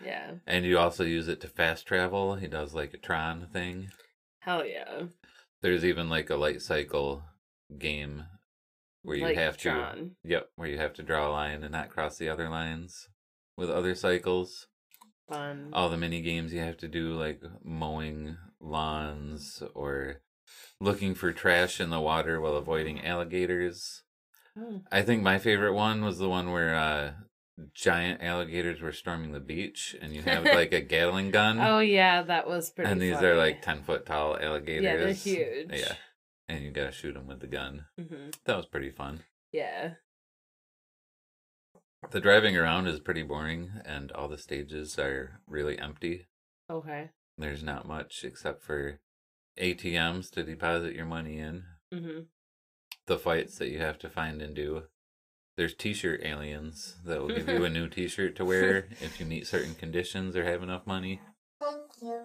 Yeah. 0.04 0.36
and 0.46 0.66
you 0.66 0.78
also 0.78 1.06
use 1.06 1.30
it 1.30 1.40
to 1.40 1.48
fast 1.48 1.88
travel. 1.88 2.36
He 2.36 2.48
does 2.48 2.74
like 2.74 2.94
a 2.94 2.98
Tron 2.98 3.48
thing. 3.48 3.92
Hell 4.40 4.66
yeah. 4.66 5.04
There's 5.62 5.86
even 5.86 6.10
like 6.10 6.30
a 6.30 6.36
light 6.36 6.62
cycle 6.62 7.24
game 7.78 8.26
where 9.04 9.16
you 9.16 9.24
Like 9.24 9.38
have 9.38 9.56
to 9.60 10.12
Yep, 10.26 10.50
where 10.56 10.68
you 10.68 10.78
have 10.80 10.94
to 10.96 11.04
draw 11.04 11.30
a 11.30 11.32
line 11.32 11.64
and 11.64 11.72
not 11.72 11.90
cross 11.92 12.18
the 12.18 12.28
other 12.28 12.50
lines 12.50 13.08
with 13.56 13.70
other 13.70 13.96
cycles. 13.96 14.68
Fun. 15.30 15.70
All 15.72 15.90
the 15.90 15.96
mini 15.96 16.22
games 16.22 16.52
you 16.52 16.60
have 16.60 16.78
to 16.80 16.90
do 16.90 17.14
like 17.14 17.42
mowing 17.64 18.38
lawns 18.60 19.64
or 19.74 20.22
looking 20.80 21.16
for 21.16 21.32
trash 21.32 21.80
in 21.80 21.90
the 21.90 22.00
water 22.00 22.40
while 22.42 22.56
avoiding 22.56 23.06
alligators. 23.06 24.04
Oh. 24.58 24.82
I 24.92 25.02
think 25.02 25.22
my 25.24 25.38
favorite 25.40 25.74
one 25.74 26.04
was 26.04 26.18
the 26.18 26.30
one 26.30 26.52
where 26.52 26.76
uh 26.76 27.12
giant 27.74 28.22
alligators 28.24 28.82
were 28.82 28.92
storming 28.94 29.32
the 29.34 29.40
beach 29.40 29.96
and 30.02 30.14
you 30.14 30.22
have 30.22 30.46
like 30.46 30.72
a 30.74 30.82
Gatling 30.82 31.32
gun. 31.40 31.60
Oh 31.60 31.80
yeah, 31.80 32.24
that 32.24 32.48
was 32.48 32.70
pretty. 32.70 32.88
Fun. 32.88 32.92
And 32.94 33.02
these 33.02 33.16
funny. 33.16 33.28
are 33.28 33.38
like 33.38 33.62
10 33.62 33.84
foot 33.84 34.06
tall 34.06 34.38
alligators. 34.40 34.84
Yeah, 34.84 34.96
they're 34.98 35.14
huge. 35.14 35.70
Yeah. 35.74 35.94
And 36.48 36.64
you 36.64 36.72
gotta 36.72 36.92
shoot 36.92 37.14
them 37.14 37.28
with 37.28 37.42
the 37.42 37.48
gun. 37.48 37.86
hmm 37.98 38.30
That 38.46 38.58
was 38.58 38.66
pretty 38.66 38.92
fun. 38.92 39.24
Yeah. 39.52 39.96
The 42.12 42.22
driving 42.22 42.56
around 42.56 42.88
is 42.88 43.02
pretty 43.02 43.24
boring, 43.24 43.72
and 43.86 44.10
all 44.14 44.30
the 44.30 44.38
stages 44.38 44.98
are 44.98 45.42
really 45.46 45.78
empty. 45.78 46.28
Okay. 46.70 47.10
There's 47.40 47.64
not 47.64 47.88
much 47.88 48.24
except 48.26 48.62
for 48.62 49.00
ATMs 49.58 50.30
to 50.32 50.44
deposit 50.44 50.94
your 50.94 51.06
money 51.06 51.40
in, 51.40 51.64
hmm 51.94 52.20
the 53.08 53.18
fights 53.18 53.58
that 53.58 53.70
you 53.72 53.80
have 53.80 53.98
to 53.98 54.08
find 54.08 54.40
and 54.40 54.56
do. 54.56 54.84
There's 55.58 55.74
t 55.74 55.94
shirt 55.96 56.22
aliens 56.24 56.98
that 57.06 57.20
will 57.22 57.30
give 57.30 57.48
you 57.50 57.64
a 57.66 57.70
new 57.70 57.88
t 57.90 58.08
shirt 58.08 58.36
to 58.36 58.46
wear 58.46 58.88
if 59.02 59.20
you 59.20 59.26
meet 59.26 59.48
certain 59.48 59.74
conditions 59.74 60.36
or 60.36 60.44
have 60.44 60.62
enough 60.62 60.86
money, 60.86 61.20
Thank 61.60 62.02
you. 62.04 62.20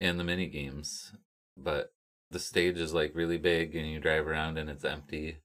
and 0.00 0.20
the 0.20 0.24
mini 0.24 0.48
games. 0.48 1.12
But 1.56 1.94
the 2.30 2.38
stage 2.38 2.76
is 2.78 2.92
like 2.92 3.14
really 3.14 3.38
big, 3.38 3.74
and 3.74 3.88
you 3.90 4.00
drive 4.00 4.26
around 4.26 4.58
and 4.58 4.68
it's 4.68 4.84
empty. 4.84 5.38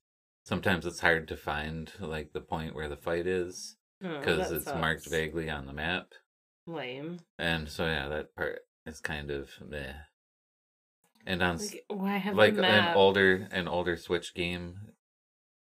Sometimes 0.43 0.85
it's 0.85 0.99
hard 0.99 1.27
to 1.29 1.37
find 1.37 1.91
like 1.99 2.33
the 2.33 2.41
point 2.41 2.75
where 2.75 2.89
the 2.89 2.97
fight 2.97 3.25
is 3.27 3.77
Oh, 4.03 4.19
because 4.19 4.51
it's 4.51 4.73
marked 4.75 5.07
vaguely 5.07 5.49
on 5.49 5.65
the 5.65 5.73
map. 5.73 6.13
Lame. 6.67 7.19
And 7.39 7.69
so 7.69 7.85
yeah, 7.85 8.07
that 8.09 8.35
part 8.35 8.59
is 8.85 8.99
kind 8.99 9.31
of 9.31 9.49
meh. 9.65 9.93
And 11.25 11.41
on 11.41 11.57
Like, 11.57 11.83
why 11.89 12.17
have 12.17 12.35
like 12.35 12.57
an 12.57 12.95
older 12.95 13.47
an 13.51 13.67
older 13.67 13.97
Switch 13.97 14.33
game 14.33 14.75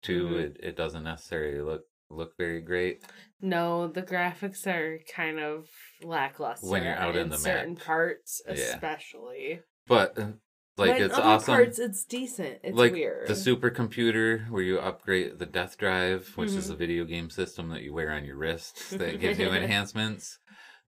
too, 0.01 0.27
Mhm. 0.27 0.39
it, 0.39 0.57
it 0.61 0.75
doesn't 0.75 1.03
necessarily 1.03 1.61
look 1.61 1.83
look 2.11 2.35
very 2.37 2.61
great. 2.61 3.03
No, 3.39 3.87
the 3.87 4.01
graphics 4.01 4.65
are 4.65 4.99
kind 5.13 5.39
of 5.39 5.67
lackluster 6.01 6.67
When 6.67 6.83
you're 6.83 6.95
out 6.95 7.15
in 7.15 7.29
the 7.29 7.37
certain 7.37 7.75
map. 7.75 7.83
parts, 7.85 8.41
Yeah. 8.47 8.53
especially. 8.53 9.61
But 9.85 10.17
uh, 10.17 10.31
like 10.77 10.93
But 10.93 11.01
it's 11.01 11.13
other 11.13 11.23
awesome. 11.23 11.53
Parts, 11.53 11.77
it's 11.77 12.03
decent. 12.05 12.59
It's 12.63 12.75
like 12.75 12.93
weird. 12.93 13.27
the 13.27 13.33
supercomputer 13.33 14.49
where 14.49 14.63
you 14.63 14.79
upgrade 14.79 15.37
the 15.37 15.45
death 15.45 15.77
drive, 15.77 16.29
which 16.35 16.49
is 16.51 16.69
Mhm. 16.69 16.73
a 16.73 16.77
video 16.77 17.05
game 17.05 17.29
system 17.29 17.69
that 17.69 17.83
you 17.83 17.93
wear 17.93 18.11
on 18.11 18.25
your 18.25 18.37
wrist 18.37 18.97
that 18.97 19.19
gives 19.19 19.37
you 19.37 19.49
enhancements. 19.53 20.39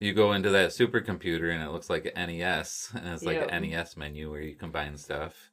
You 0.02 0.14
go 0.14 0.34
into 0.34 0.50
that 0.50 0.72
supercomputer 0.72 1.54
and 1.54 1.62
it 1.64 1.70
looks 1.72 1.88
like 1.88 2.12
an 2.16 2.28
NES, 2.28 2.92
and 2.96 3.08
it's 3.08 3.24
like 3.24 3.38
Yep. 3.38 3.50
an 3.52 3.62
NES 3.62 3.96
menu 3.96 4.32
where 4.32 4.42
you 4.42 4.56
combine 4.56 4.98
stuff. 4.98 5.52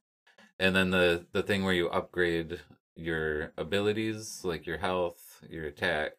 And 0.59 0.75
then 0.75 0.91
the 0.91 1.27
the 1.33 1.43
thing 1.43 1.65
where 1.65 1.75
you 1.75 1.89
upgrade 1.91 2.61
your 2.97 3.53
abilities, 3.59 4.41
like 4.45 4.67
your 4.67 4.79
health, 4.79 5.45
your 5.51 5.67
attack, 5.67 6.13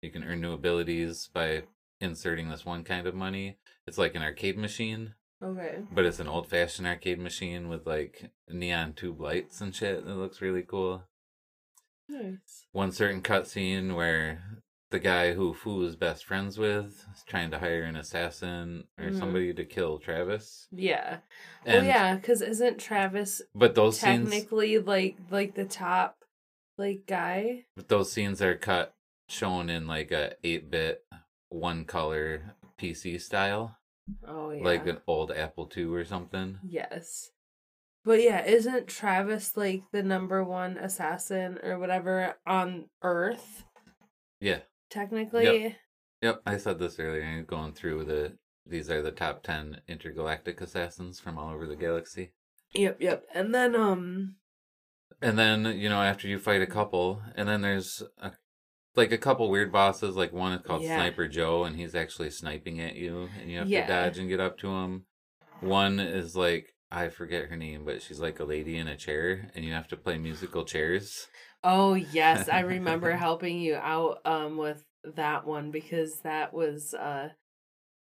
you 0.00 0.10
can 0.10 0.22
earn 0.22 0.40
new 0.40 0.52
abilities 0.52 1.28
by 1.34 1.64
inserting 2.00 2.48
this 2.48 2.64
one 2.64 2.84
kind 2.84 3.04
of 3.06 3.16
money. 3.16 3.58
It's 3.84 3.98
like 3.98 4.14
an 4.14 4.22
arcade 4.22 4.56
machine, 4.56 5.14
okay. 5.42 5.80
but 5.90 6.04
it's 6.06 6.20
an 6.20 6.28
old 6.28 6.48
fashioned 6.48 6.86
arcade 6.86 7.18
machine 7.18 7.68
with 7.68 7.84
like 7.84 8.30
neon 8.48 8.92
tube 8.92 9.20
lights 9.20 9.60
and 9.60 9.74
shit. 9.74 9.98
It 9.98 10.06
looks 10.06 10.40
really 10.40 10.62
cool. 10.62 11.02
Nice. 12.08 12.66
One 12.70 12.92
certain 12.92 13.22
cutscene 13.22 13.96
where 13.96 14.62
the 14.90 14.98
guy 14.98 15.32
who 15.32 15.52
Fu 15.52 15.82
is 15.84 15.96
best 15.96 16.24
friends 16.24 16.58
with 16.58 17.04
is 17.14 17.22
trying 17.26 17.50
to 17.50 17.58
hire 17.58 17.82
an 17.82 17.96
assassin 17.96 18.84
or 18.98 19.06
Mhm. 19.06 19.18
somebody 19.18 19.52
to 19.54 19.64
kill 19.64 19.98
Travis. 19.98 20.68
Yeah. 20.70 21.18
And, 21.64 21.78
well, 21.78 21.84
yeah, 21.84 22.14
because 22.16 22.40
isn't 22.42 22.78
Travis 22.78 23.42
But 23.54 23.74
those 23.74 23.98
scenes, 23.98 24.30
technically 24.30 24.78
like 24.78 25.16
like 25.30 25.54
the 25.54 25.64
top 25.64 26.24
like 26.78 27.06
guy? 27.06 27.66
but 27.74 27.88
those 27.88 28.12
scenes 28.12 28.40
are 28.42 28.54
cut, 28.56 28.94
shown 29.28 29.68
in 29.70 29.86
like 29.86 30.12
a 30.12 30.36
eight 30.44 30.70
bit, 30.70 31.04
one 31.48 31.84
color 31.84 32.54
PC 32.78 33.18
style, 33.20 33.78
Oh 34.24 34.50
yeah. 34.50 34.62
like 34.62 34.86
an 34.86 35.00
old 35.06 35.32
Apple 35.32 35.68
II 35.76 35.86
or 35.86 36.04
something. 36.04 36.60
Yes. 36.62 37.32
But 38.04 38.22
yeah, 38.22 38.44
isn't 38.44 38.86
Travis 38.86 39.56
like 39.56 39.82
the 39.90 40.02
number 40.04 40.44
one 40.44 40.76
assassin 40.76 41.58
or 41.64 41.76
whatever 41.78 42.36
on 42.46 42.88
Earth? 43.02 43.64
Yeah. 44.40 44.60
Technically. 44.90 45.76
Yep, 46.22 46.42
I 46.46 46.56
said 46.56 46.78
this 46.78 46.98
earlier. 46.98 47.22
I'm 47.24 47.44
going 47.44 47.72
through 47.72 48.04
the. 48.04 48.36
These 48.68 48.90
are 48.90 49.02
the 49.02 49.12
top 49.12 49.42
ten 49.44 49.80
intergalactic 49.86 50.60
assassins 50.60 51.20
from 51.20 51.38
all 51.38 51.52
over 51.52 51.66
the 51.66 51.76
galaxy. 51.76 52.32
Yep, 52.74 53.00
yep. 53.00 53.24
And 53.32 53.54
then 53.54 53.76
um 53.76 54.36
And 55.22 55.38
then 55.38 55.64
you 55.78 55.88
know 55.88 56.02
after 56.02 56.26
you 56.26 56.38
fight 56.38 56.62
a 56.62 56.66
couple, 56.66 57.22
and 57.36 57.48
then 57.48 57.60
there's 57.60 58.02
a, 58.20 58.32
like 58.96 59.12
a 59.12 59.18
couple 59.18 59.50
weird 59.50 59.70
bosses. 59.70 60.16
Like 60.16 60.32
one 60.32 60.52
is 60.52 60.62
called 60.66 60.82
Yeah. 60.82 60.96
Sniper 60.96 61.28
Joe, 61.28 61.64
and 61.64 61.76
he's 61.76 61.94
actually 61.94 62.30
sniping 62.30 62.80
at 62.80 62.96
you, 62.96 63.28
and 63.40 63.50
you 63.50 63.58
have 63.58 63.68
Yeah. 63.68 63.86
to 63.86 63.92
dodge 63.92 64.18
and 64.18 64.28
get 64.28 64.40
up 64.40 64.58
to 64.58 64.68
him. 64.68 65.04
One 65.60 66.00
is 66.00 66.34
like 66.34 66.74
I 66.90 67.08
forget 67.08 67.48
her 67.48 67.56
name, 67.56 67.84
but 67.84 68.02
she's 68.02 68.20
like 68.20 68.40
a 68.40 68.44
lady 68.44 68.76
in 68.78 68.88
a 68.88 68.96
chair, 68.96 69.50
and 69.54 69.64
you 69.64 69.72
have 69.74 69.88
to 69.88 69.96
play 69.96 70.18
musical 70.18 70.64
chairs. 70.64 71.28
Oh 71.66 71.94
yes, 71.94 72.48
I 72.48 72.60
remember 72.60 73.12
helping 73.16 73.58
you 73.60 73.74
out 73.76 74.20
um 74.24 74.56
with 74.56 74.84
that 75.16 75.46
one 75.46 75.70
because 75.70 76.20
that 76.20 76.54
was 76.54 76.94
uh 76.94 77.30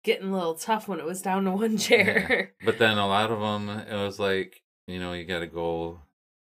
getting 0.04 0.30
a 0.30 0.34
little 0.34 0.56
tough 0.56 0.88
when 0.88 1.00
it 1.00 1.06
was 1.06 1.22
down 1.22 1.44
to 1.46 1.52
one 1.52 1.78
chair. 1.88 2.54
But 2.64 2.80
then 2.80 2.98
a 2.98 3.08
lot 3.08 3.32
of 3.32 3.40
them, 3.40 3.70
it 3.70 3.96
was 3.96 4.18
like, 4.20 4.62
you 4.88 5.00
know, 5.00 5.14
you 5.14 5.26
got 5.26 5.40
to 5.40 5.48
go, 5.48 6.00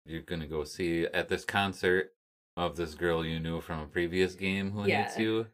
you're 0.06 0.22
going 0.22 0.42
to 0.42 0.48
go 0.48 0.64
see 0.66 1.06
at 1.06 1.30
this 1.30 1.46
concert. 1.46 2.12
of 2.58 2.76
this 2.76 2.94
girl 2.96 3.26
you 3.26 3.40
knew 3.40 3.62
from 3.62 3.80
a 3.80 3.86
previous 3.88 4.36
game 4.36 4.72
who 4.72 4.84
hates 4.84 5.18
you, 5.18 5.48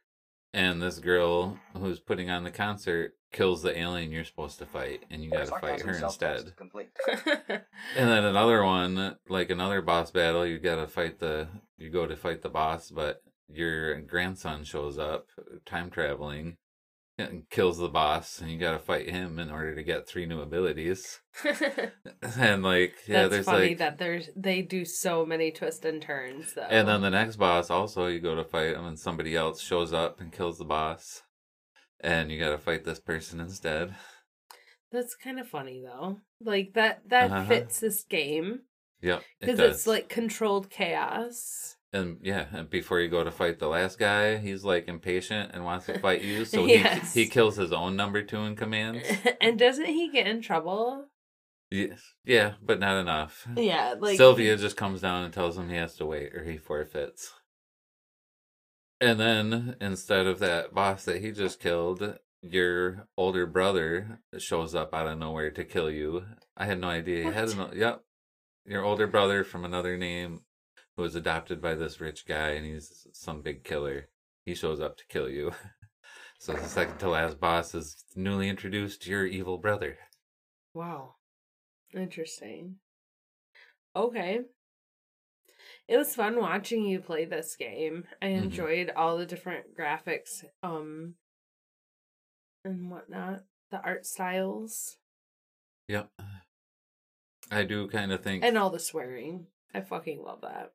and 0.54 0.82
this 0.82 1.00
girl 1.00 1.60
who's 1.78 2.00
putting 2.00 2.30
on 2.30 2.44
the 2.44 2.52
concert 2.52 3.14
kills 3.34 3.62
the 3.62 3.78
alien 3.78 4.12
you're 4.12 4.24
supposed 4.24 4.60
to 4.60 4.66
fight, 4.66 5.04
and 5.12 5.22
you 5.24 5.30
got 5.32 5.48
to 5.48 5.60
fight 5.60 5.82
her 5.82 5.94
instead. 5.98 6.56
Complete. 6.56 6.90
And 7.98 8.10
then 8.10 8.24
another 8.24 8.64
one, 8.64 9.18
like 9.28 9.50
another 9.50 9.82
boss 9.82 10.10
battle, 10.12 10.46
you 10.46 10.58
gotta 10.60 10.88
fight 10.88 11.20
the 11.20 11.48
you 11.78 11.90
go 11.90 12.08
to 12.08 12.16
fight 12.16 12.42
the 12.42 12.50
boss, 12.50 12.90
but 12.90 13.22
your 13.52 14.00
grandson 14.02 14.64
shows 14.64 14.98
up, 14.98 15.28
time 15.66 15.90
traveling, 15.90 16.58
and 17.18 17.48
kills 17.50 17.78
the 17.78 17.90
boss, 17.90 18.40
and 18.40 18.50
you 18.50 18.58
gotta 18.58 18.80
fight 18.80 19.10
him 19.10 19.38
in 19.38 19.52
order 19.52 19.76
to 19.76 19.84
get 19.84 20.08
three 20.08 20.26
new 20.26 20.40
abilities. 20.42 21.20
And 22.40 22.64
like, 22.64 22.94
yeah, 23.08 23.24
That's 23.24 23.32
there's 23.32 23.46
funny 23.46 23.70
like, 23.70 23.78
that 23.80 23.98
there's 23.98 24.30
they 24.36 24.62
do 24.62 24.86
so 24.86 25.26
many 25.26 25.52
twists 25.52 25.84
and 25.86 26.02
turns 26.02 26.54
though. 26.54 26.62
and 26.70 26.88
then 26.88 27.02
the 27.02 27.10
next 27.10 27.36
boss 27.36 27.70
also 27.70 28.08
you 28.08 28.20
go 28.20 28.36
to 28.36 28.44
fight 28.46 28.76
him, 28.76 28.86
and 28.86 28.98
somebody 28.98 29.36
else 29.36 29.62
shows 29.62 29.92
up 29.94 30.22
and 30.22 30.32
kills 30.32 30.58
the 30.58 30.64
boss, 30.66 31.23
and 32.00 32.32
you 32.32 32.40
gotta 32.40 32.58
fight 32.58 32.84
this 32.84 33.00
person 33.00 33.40
instead. 33.40 33.96
That's 34.92 35.16
kind 35.16 35.40
of 35.40 35.48
funny 35.48 35.82
though. 35.84 36.22
Like 36.42 36.74
that 36.76 37.10
that 37.10 37.32
Uh-huh. 37.32 37.46
fits 37.48 37.80
this 37.80 38.04
game 38.04 38.62
Yep, 39.02 39.20
it 39.20 39.26
because 39.46 39.60
it's 39.60 39.88
like 39.88 40.08
controlled 40.10 40.70
chaos. 40.70 41.76
And 41.92 42.18
yeah, 42.24 42.46
and 42.52 42.70
before 42.70 43.00
you 43.02 43.08
go 43.10 43.24
to 43.24 43.30
fight 43.32 43.60
the 43.60 43.68
last 43.68 44.00
guy, 44.00 44.38
he's 44.38 44.64
like 44.64 44.88
impatient 44.88 45.52
and 45.54 45.64
wants 45.64 45.86
to 45.88 46.00
fight 46.00 46.22
you, 46.22 46.44
so 46.46 46.66
Yes. 46.66 47.14
he 47.14 47.24
he 47.24 47.30
kills 47.30 47.56
his 47.56 47.72
own 47.74 47.96
number 47.96 48.24
two 48.24 48.40
in 48.42 48.56
command. 48.56 49.04
and 49.42 49.60
doesn't 49.60 49.86
he 49.86 50.10
get 50.10 50.26
in 50.28 50.42
trouble? 50.42 51.06
Yes, 51.72 52.00
yeah, 52.24 52.54
but 52.62 52.80
not 52.80 53.00
enough. 53.02 53.48
Yeah, 53.56 53.96
like 54.00 54.18
Sylvia 54.18 54.58
just 54.58 54.78
comes 54.78 55.02
down 55.02 55.24
and 55.24 55.34
tells 55.34 55.58
him 55.58 55.70
he 55.70 55.76
has 55.76 55.96
to 55.96 56.06
wait 56.06 56.36
or 56.36 56.44
he 56.44 56.58
forfeits. 56.58 57.34
And 59.04 59.20
then 59.20 59.76
instead 59.82 60.28
of 60.28 60.40
that 60.40 60.74
boss 60.74 61.04
that 61.04 61.20
he 61.22 61.32
just 61.32 61.60
killed, 61.60 62.18
your 62.42 63.08
older 63.18 63.46
brother 63.46 64.20
shows 64.38 64.74
up 64.74 64.94
out 64.94 65.08
of 65.08 65.20
nowhere 65.20 65.52
to 65.52 65.66
kill 65.66 65.92
you. 65.92 66.24
I 66.56 66.66
had 66.66 66.80
no 66.80 66.88
idea. 66.88 67.26
He 67.26 67.32
had 67.32 67.50
What? 67.50 67.58
no, 67.58 67.72
yep, 67.74 68.02
your 68.66 68.86
older 68.86 69.06
brother 69.08 69.44
from 69.44 69.66
another 69.66 69.98
name 69.98 70.42
who 70.96 71.04
was 71.04 71.16
adopted 71.16 71.62
by 71.62 71.76
this 71.76 72.00
rich 72.00 72.26
guy, 72.26 72.52
and 72.52 72.66
he's 72.66 73.06
some 73.12 73.42
big 73.42 73.66
killer. 73.66 74.08
He 74.46 74.56
shows 74.56 74.80
up 74.80 74.98
to 74.98 75.08
kill 75.08 75.30
you. 75.30 75.52
So 76.40 76.52
the 76.52 76.68
second 76.68 76.98
to 76.98 77.08
last 77.10 77.40
boss 77.40 77.74
is 77.74 78.04
newly 78.18 78.50
introduced 78.50 79.08
your 79.08 79.26
evil 79.26 79.58
brother. 79.60 79.98
Wow. 80.74 81.16
Interesting. 81.94 82.80
Okay. 83.96 84.42
It 85.88 85.98
was 85.98 86.16
fun 86.16 86.40
watching 86.40 86.86
you 86.86 87.00
play 87.00 87.26
this 87.26 87.56
game. 87.56 88.08
I 88.22 88.28
Mhm. 88.28 88.44
enjoyed 88.44 88.90
all 88.92 89.18
the 89.18 89.26
different 89.26 89.76
graphics 89.78 90.44
um 90.62 91.16
and 92.64 92.90
whatnot. 92.90 93.44
The 93.72 93.82
art 93.82 94.06
styles. 94.06 94.98
Yep. 95.88 96.10
I 97.52 97.64
do 97.64 97.88
kind 97.90 98.12
of 98.12 98.24
think 98.24 98.44
And 98.44 98.58
all 98.58 98.70
the 98.70 98.80
swearing. 98.80 99.48
I 99.74 99.82
fucking 99.82 100.22
love 100.24 100.42
that. 100.42 100.74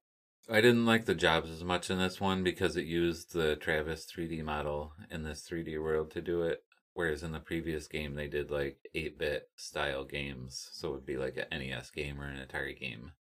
I 0.50 0.60
didn't 0.60 0.86
like 0.86 1.04
the 1.04 1.14
jobs 1.14 1.50
as 1.50 1.62
much 1.64 1.90
in 1.90 1.98
this 1.98 2.20
one 2.20 2.42
because 2.42 2.76
it 2.76 2.84
used 2.86 3.32
the 3.32 3.56
Travis 3.56 4.06
3D 4.06 4.42
model 4.42 4.94
in 5.10 5.22
this 5.22 5.46
3D 5.48 5.78
world 5.78 6.10
to 6.12 6.20
do 6.22 6.42
it. 6.42 6.64
Whereas 6.94 7.22
in 7.22 7.32
the 7.32 7.40
previous 7.40 7.86
game, 7.86 8.14
they 8.14 8.28
did 8.28 8.50
like 8.50 8.78
8 8.94 9.18
bit 9.18 9.50
style 9.56 10.04
games. 10.04 10.68
So 10.72 10.88
it 10.88 10.92
would 10.92 11.06
be 11.06 11.16
like 11.16 11.36
an 11.36 11.46
NES 11.50 11.90
game 11.90 12.20
or 12.20 12.24
an 12.28 12.44
Atari 12.44 12.78
game 12.78 13.12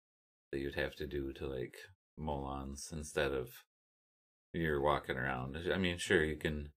that 0.52 0.58
you'd 0.60 0.74
have 0.74 0.94
to 0.96 1.06
do 1.06 1.32
to 1.34 1.46
like 1.46 1.74
Molons 2.18 2.92
instead 2.92 3.32
of 3.32 3.48
you're 4.52 4.80
walking 4.80 5.16
around. 5.16 5.56
I 5.72 5.76
mean, 5.78 5.98
sure, 5.98 6.24
you 6.24 6.36
can 6.36 6.70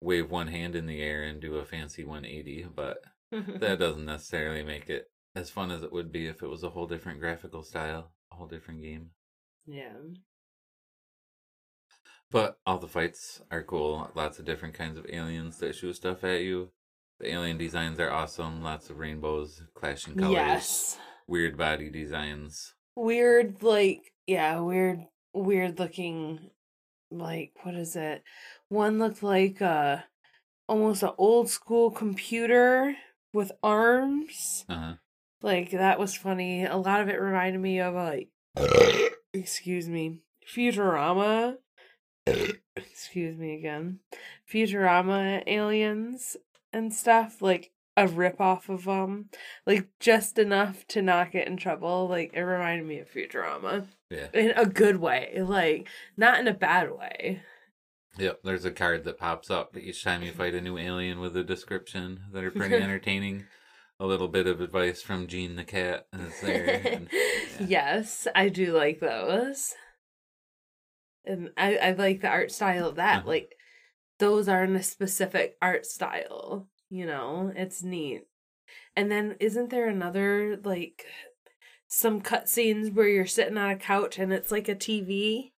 wave 0.00 0.30
one 0.30 0.48
hand 0.48 0.76
in 0.76 0.86
the 0.86 1.02
air 1.02 1.22
and 1.24 1.40
do 1.40 1.56
a 1.56 1.64
fancy 1.64 2.04
180, 2.04 2.66
but 2.74 2.98
that 3.32 3.78
doesn't 3.80 4.04
necessarily 4.04 4.62
make 4.62 4.88
it 4.88 5.10
as 5.34 5.50
fun 5.50 5.70
as 5.70 5.82
it 5.82 5.92
would 5.92 6.12
be 6.12 6.26
if 6.26 6.42
it 6.42 6.48
was 6.48 6.62
a 6.62 6.70
whole 6.70 6.86
different 6.86 7.18
graphical 7.20 7.62
style, 7.62 8.12
a 8.32 8.36
whole 8.36 8.46
different 8.46 8.82
game. 8.82 9.10
yeah. 9.66 9.92
But 12.30 12.58
all 12.66 12.78
the 12.78 12.86
fights 12.88 13.40
are 13.50 13.62
cool. 13.62 14.10
Lots 14.14 14.38
of 14.38 14.44
different 14.44 14.74
kinds 14.74 14.98
of 14.98 15.06
aliens 15.10 15.56
that 15.58 15.74
shoot 15.74 15.94
stuff 15.96 16.22
at 16.24 16.42
you. 16.42 16.72
The 17.20 17.32
alien 17.32 17.56
designs 17.56 17.98
are 18.00 18.10
awesome. 18.10 18.62
Lots 18.62 18.90
of 18.90 18.98
rainbows, 18.98 19.62
clashing 19.74 20.14
colors, 20.14 20.32
Yes. 20.34 20.98
weird 21.26 21.56
body 21.56 21.88
designs. 21.90 22.74
Weird 22.98 23.62
like 23.62 24.12
yeah, 24.26 24.58
weird 24.58 25.06
weird 25.32 25.78
looking 25.78 26.50
like 27.12 27.52
what 27.62 27.76
is 27.76 27.94
it? 27.94 28.24
One 28.70 28.98
looked 28.98 29.22
like 29.22 29.62
uh 29.62 29.98
almost 30.66 31.04
an 31.04 31.12
old 31.16 31.48
school 31.48 31.92
computer 31.92 32.96
with 33.32 33.52
arms. 33.62 34.64
Uh 34.68 34.74
huh. 34.74 34.94
Like 35.42 35.70
that 35.70 36.00
was 36.00 36.16
funny. 36.16 36.64
A 36.64 36.76
lot 36.76 37.00
of 37.00 37.08
it 37.08 37.20
reminded 37.20 37.60
me 37.60 37.78
of 37.78 37.94
like 37.94 38.30
excuse 39.32 39.88
me, 39.88 40.22
Futurama. 40.52 41.54
excuse 42.74 43.38
me 43.38 43.54
again. 43.54 44.00
Futurama 44.52 45.44
aliens 45.46 46.36
and 46.72 46.92
stuff 46.92 47.40
like 47.40 47.70
a 47.98 48.06
rip 48.08 48.40
off 48.40 48.68
of 48.68 48.84
them. 48.84 49.30
Like 49.66 49.88
just 50.00 50.38
enough 50.38 50.86
to 50.88 51.02
not 51.02 51.32
get 51.32 51.46
in 51.48 51.56
trouble. 51.56 52.08
Like 52.08 52.32
it 52.34 52.40
reminded 52.40 52.86
me 52.86 52.98
of 53.00 53.10
Futurama 53.10 53.86
Yeah. 54.10 54.28
in 54.34 54.50
a 54.52 54.66
good 54.66 54.96
way. 54.96 55.40
Like 55.42 55.88
not 56.16 56.38
in 56.40 56.48
a 56.48 56.54
bad 56.54 56.90
way. 56.96 57.42
Yep. 58.18 58.40
There's 58.44 58.64
a 58.64 58.70
card 58.70 59.04
that 59.04 59.18
pops 59.18 59.50
up 59.50 59.76
each 59.76 60.02
time 60.02 60.22
you 60.22 60.32
fight 60.32 60.54
a 60.54 60.60
new 60.60 60.76
alien 60.78 61.20
with 61.20 61.36
a 61.36 61.44
description 61.44 62.20
that 62.32 62.42
are 62.44 62.50
pretty 62.50 62.74
entertaining. 62.82 63.46
a 64.00 64.06
little 64.06 64.28
bit 64.28 64.46
of 64.46 64.60
advice 64.60 65.02
from 65.02 65.26
Jean 65.26 65.56
the 65.56 65.64
cat 65.64 66.06
is 66.12 66.40
there. 66.42 66.80
and- 66.84 67.08
yeah. 67.12 67.66
Yes, 67.66 68.26
I 68.34 68.48
do 68.48 68.72
like 68.72 69.00
those. 69.00 69.74
And 71.24 71.50
I, 71.56 71.76
I 71.76 71.90
like 71.92 72.20
the 72.20 72.28
art 72.28 72.50
style 72.52 72.88
of 72.88 72.96
that. 72.96 73.18
Uh-huh. 73.18 73.28
Like 73.28 73.54
those 74.18 74.48
are 74.48 74.64
in 74.64 74.74
a 74.76 74.82
specific 74.82 75.56
art 75.60 75.84
style, 75.86 76.68
you 76.90 77.06
know? 77.06 77.52
It's 77.54 77.82
neat. 77.82 78.22
And 78.96 79.10
then 79.10 79.36
isn't 79.40 79.70
there 79.70 79.88
another 79.88 80.58
like 80.62 81.04
some 81.86 82.20
cutscenes 82.20 82.92
where 82.92 83.08
you're 83.08 83.26
sitting 83.26 83.56
on 83.56 83.70
a 83.70 83.76
couch 83.76 84.18
and 84.18 84.32
it's 84.32 84.50
like 84.50 84.68
a 84.68 84.74
TV? 84.74 85.52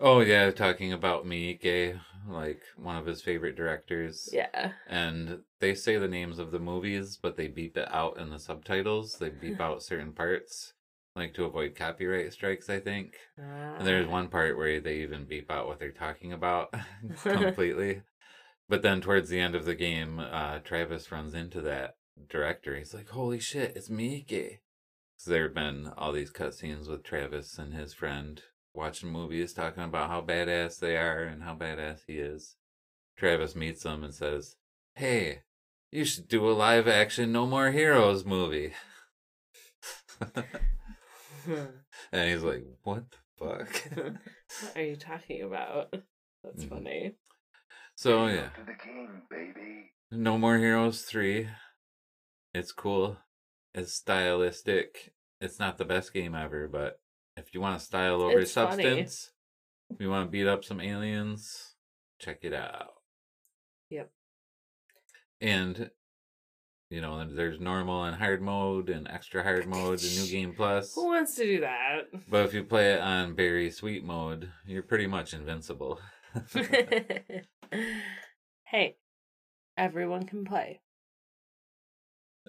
Oh 0.00 0.20
yeah, 0.20 0.50
talking 0.50 0.92
about 0.92 1.24
Miike, 1.24 1.98
like 2.28 2.62
one 2.76 2.96
of 2.96 3.06
his 3.06 3.22
favorite 3.22 3.56
directors. 3.56 4.28
Yeah. 4.32 4.72
and 4.88 5.40
they 5.60 5.74
say 5.74 5.96
the 5.96 6.08
names 6.08 6.38
of 6.38 6.50
the 6.50 6.58
movies, 6.58 7.18
but 7.20 7.36
they 7.36 7.48
beep 7.48 7.76
it 7.76 7.88
out 7.90 8.18
in 8.18 8.30
the 8.30 8.38
subtitles. 8.38 9.16
They 9.18 9.30
beep 9.30 9.60
out 9.60 9.82
certain 9.82 10.12
parts, 10.12 10.74
like 11.16 11.34
to 11.34 11.44
avoid 11.44 11.74
copyright 11.74 12.32
strikes, 12.32 12.68
I 12.68 12.80
think. 12.80 13.14
And 13.36 13.86
there's 13.86 14.06
Ah. 14.06 14.10
one 14.10 14.28
part 14.28 14.56
where 14.56 14.80
they 14.80 14.98
even 14.98 15.24
beep 15.24 15.50
out 15.50 15.66
what 15.66 15.78
they're 15.78 15.90
talking 15.92 16.32
about 16.32 16.72
completely. 17.24 18.02
But 18.68 18.82
then 18.82 19.00
towards 19.00 19.28
the 19.28 19.40
end 19.40 19.54
of 19.54 19.64
the 19.66 19.74
game, 19.74 20.18
uh, 20.18 20.58
Travis 20.60 21.12
runs 21.12 21.34
into 21.34 21.60
that 21.62 21.96
director. 22.28 22.76
He's 22.76 22.94
like, 22.94 23.10
"Holy 23.10 23.38
shit, 23.38 23.76
it's 23.76 23.88
Miike!" 23.88 24.60
So 25.16 25.30
there 25.30 25.44
have 25.44 25.54
been 25.54 25.88
all 25.96 26.12
these 26.12 26.30
cutscenes 26.32 26.88
with 26.88 27.02
Travis 27.02 27.58
and 27.58 27.74
his 27.74 27.94
friend 27.94 28.42
watching 28.72 29.10
movies, 29.10 29.52
talking 29.52 29.82
about 29.84 30.08
how 30.10 30.20
badass 30.22 30.78
they 30.78 30.96
are 30.96 31.22
and 31.22 31.42
how 31.42 31.54
badass 31.54 32.00
he 32.06 32.18
is. 32.18 32.56
Travis 33.16 33.54
meets 33.54 33.82
them 33.82 34.02
and 34.02 34.14
says, 34.14 34.56
"Hey, 34.94 35.42
you 35.92 36.04
should 36.04 36.26
do 36.28 36.48
a 36.48 36.52
live 36.52 36.88
action 36.88 37.32
No 37.32 37.46
More 37.46 37.70
Heroes 37.70 38.24
movie." 38.24 38.72
and 42.12 42.30
he's 42.30 42.42
like, 42.42 42.64
"What 42.82 43.04
the 43.10 43.18
fuck?" 43.36 43.82
what 43.96 44.76
are 44.76 44.82
you 44.82 44.96
talking 44.96 45.42
about? 45.42 45.92
That's 46.42 46.64
Mhm. 46.64 46.68
funny. 46.68 47.16
So 47.94 48.26
yeah, 48.26 48.48
king. 48.82 49.88
No 50.10 50.38
More 50.38 50.58
Heroes 50.58 51.02
3. 51.02 51.48
It's 52.54 52.72
cool. 52.72 53.18
It's 53.74 53.92
stylistic. 53.92 55.12
It's 55.40 55.58
not 55.58 55.78
the 55.78 55.84
best 55.84 56.12
game 56.12 56.34
ever, 56.34 56.68
but 56.68 57.00
if 57.36 57.52
you 57.52 57.60
want 57.60 57.78
to 57.78 57.84
style 57.84 58.22
over 58.22 58.38
It's 58.40 58.52
funny. 58.52 58.82
substance, 58.82 59.32
if 59.90 60.00
you 60.00 60.08
want 60.08 60.28
to 60.28 60.30
beat 60.30 60.46
up 60.46 60.64
some 60.64 60.80
aliens, 60.80 61.74
check 62.20 62.38
it 62.42 62.54
out. 62.54 62.94
Yep. 63.90 64.10
And 65.40 65.90
you 66.90 67.00
know, 67.00 67.26
there's 67.28 67.58
normal 67.58 68.04
and 68.04 68.16
hard 68.16 68.40
mode 68.40 68.88
and 68.88 69.08
extra 69.08 69.42
hard 69.42 69.66
mode 69.66 70.00
and 70.00 70.16
new 70.16 70.26
game 70.30 70.54
plus. 70.56 70.94
Who 70.94 71.06
wants 71.08 71.34
to 71.36 71.44
do 71.44 71.60
that? 71.60 72.02
But 72.28 72.46
if 72.46 72.54
you 72.54 72.62
play 72.62 72.92
it 72.92 73.00
on 73.00 73.34
berry 73.34 73.70
sweet 73.70 74.04
mode, 74.04 74.50
you're 74.64 74.82
pretty 74.84 75.08
much 75.08 75.34
invincible. 75.34 75.98
hey, 78.64 78.96
everyone 79.76 80.24
can 80.26 80.44
play. 80.44 80.80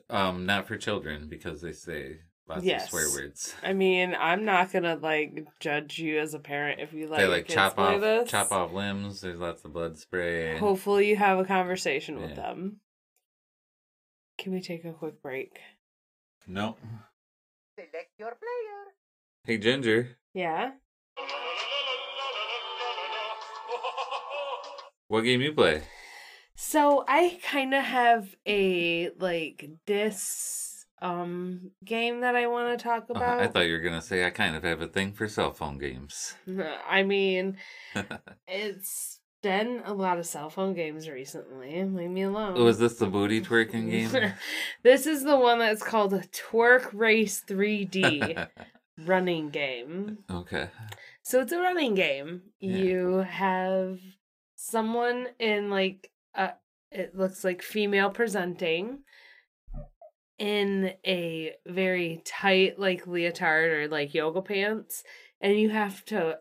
um, 0.10 0.46
not 0.46 0.68
for 0.68 0.78
children 0.78 1.28
because 1.30 1.62
they 1.62 1.72
say 1.72 2.20
Lots 2.48 2.64
Yes. 2.64 2.84
of 2.84 2.90
swear 2.90 3.10
words. 3.10 3.56
I 3.64 3.74
mean, 3.74 4.16
I'm 4.20 4.46
not 4.46 4.72
gonna 4.72 4.96
like 4.98 5.48
judge 5.60 5.98
you 5.98 6.20
as 6.20 6.36
a 6.36 6.40
parent 6.40 6.80
if 6.80 6.94
you 6.94 7.08
like, 7.08 7.18
they 7.22 7.28
like 7.28 7.48
chop 7.48 7.80
off 7.80 8.00
this. 8.02 8.30
chop 8.30 8.52
off 8.52 8.72
limbs. 8.72 9.22
There's 9.22 9.40
lots 9.40 9.66
of 9.66 9.74
blood 9.74 9.98
spray. 9.98 10.60
Hopefully, 10.60 11.10
you 11.10 11.16
have 11.16 11.40
a 11.40 11.44
conversation 11.46 12.22
with 12.22 12.36
them. 12.36 12.82
Can 14.38 14.54
we 14.54 14.62
take 14.62 14.86
a 14.86 14.94
quick 14.94 15.24
break? 15.24 15.58
No. 16.46 16.78
Select 17.80 18.12
your 18.20 18.30
player. 18.30 18.94
Hey 19.44 19.58
Ginger, 19.58 20.18
Yeah. 20.36 20.74
What 25.16 25.24
game 25.24 25.40
you 25.42 25.54
play? 25.54 25.82
So 26.56 27.06
I 27.08 27.40
kind 27.42 27.74
of 27.74 27.84
have 27.84 28.36
a 28.46 29.10
like 29.18 29.70
this 29.88 30.86
um 31.02 31.72
game 31.84 32.20
that 32.22 32.36
I 32.36 32.48
want 32.48 32.78
to 32.78 32.84
talk 32.84 33.06
Oh, 33.10 33.16
about. 33.16 33.40
I 33.40 33.48
thought 33.48 33.66
you 33.68 33.74
were 33.74 33.80
gonna 33.80 34.02
say 34.02 34.26
I 34.26 34.30
kind 34.30 34.56
of 34.58 34.64
have 34.64 34.82
a 34.82 34.88
thing 34.88 35.14
for 35.14 35.28
cell 35.30 35.54
phone 35.54 35.78
games. 35.78 36.34
I 36.90 37.04
mean, 37.04 37.58
it's 38.48 39.20
been 39.42 39.84
a 39.86 39.94
lot 39.94 40.18
of 40.18 40.26
cell 40.26 40.50
phone 40.50 40.74
games 40.74 41.08
recently. 41.08 41.82
Leave 41.86 42.10
me 42.10 42.24
alone. 42.24 42.62
Was 42.62 42.80
this 42.80 42.96
the 42.96 43.08
booty 43.08 43.42
twerking 43.42 43.90
game? 43.90 44.34
this 44.84 45.06
is 45.08 45.24
the 45.24 45.38
one 45.38 45.60
that's 45.60 45.84
called 45.84 46.12
Twerk 46.14 46.90
Race 46.94 47.42
3D 47.48 48.48
running 49.06 49.50
game. 49.50 50.18
okay. 50.30 50.70
So 51.24 51.42
it's 51.42 51.52
a 51.54 51.60
running 51.60 51.96
game. 51.96 52.42
Yeah. 52.60 52.78
You 52.78 53.16
have 53.18 54.00
someone 54.70 55.28
in 55.40 55.70
like 55.70 56.12
uh 56.36 56.52
it 56.92 57.16
looks 57.16 57.44
like 57.44 57.62
female 57.62 58.10
presenting 58.10 59.00
in 60.38 60.94
a 61.06 61.54
very 61.66 62.22
tight 62.26 62.80
like 62.80 63.08
leotard 63.08 63.72
or 63.72 63.88
like 63.88 64.14
yoga 64.14 64.42
pants 64.42 65.04
and 65.40 65.60
you 65.60 65.70
have 65.70 66.04
to 66.06 66.38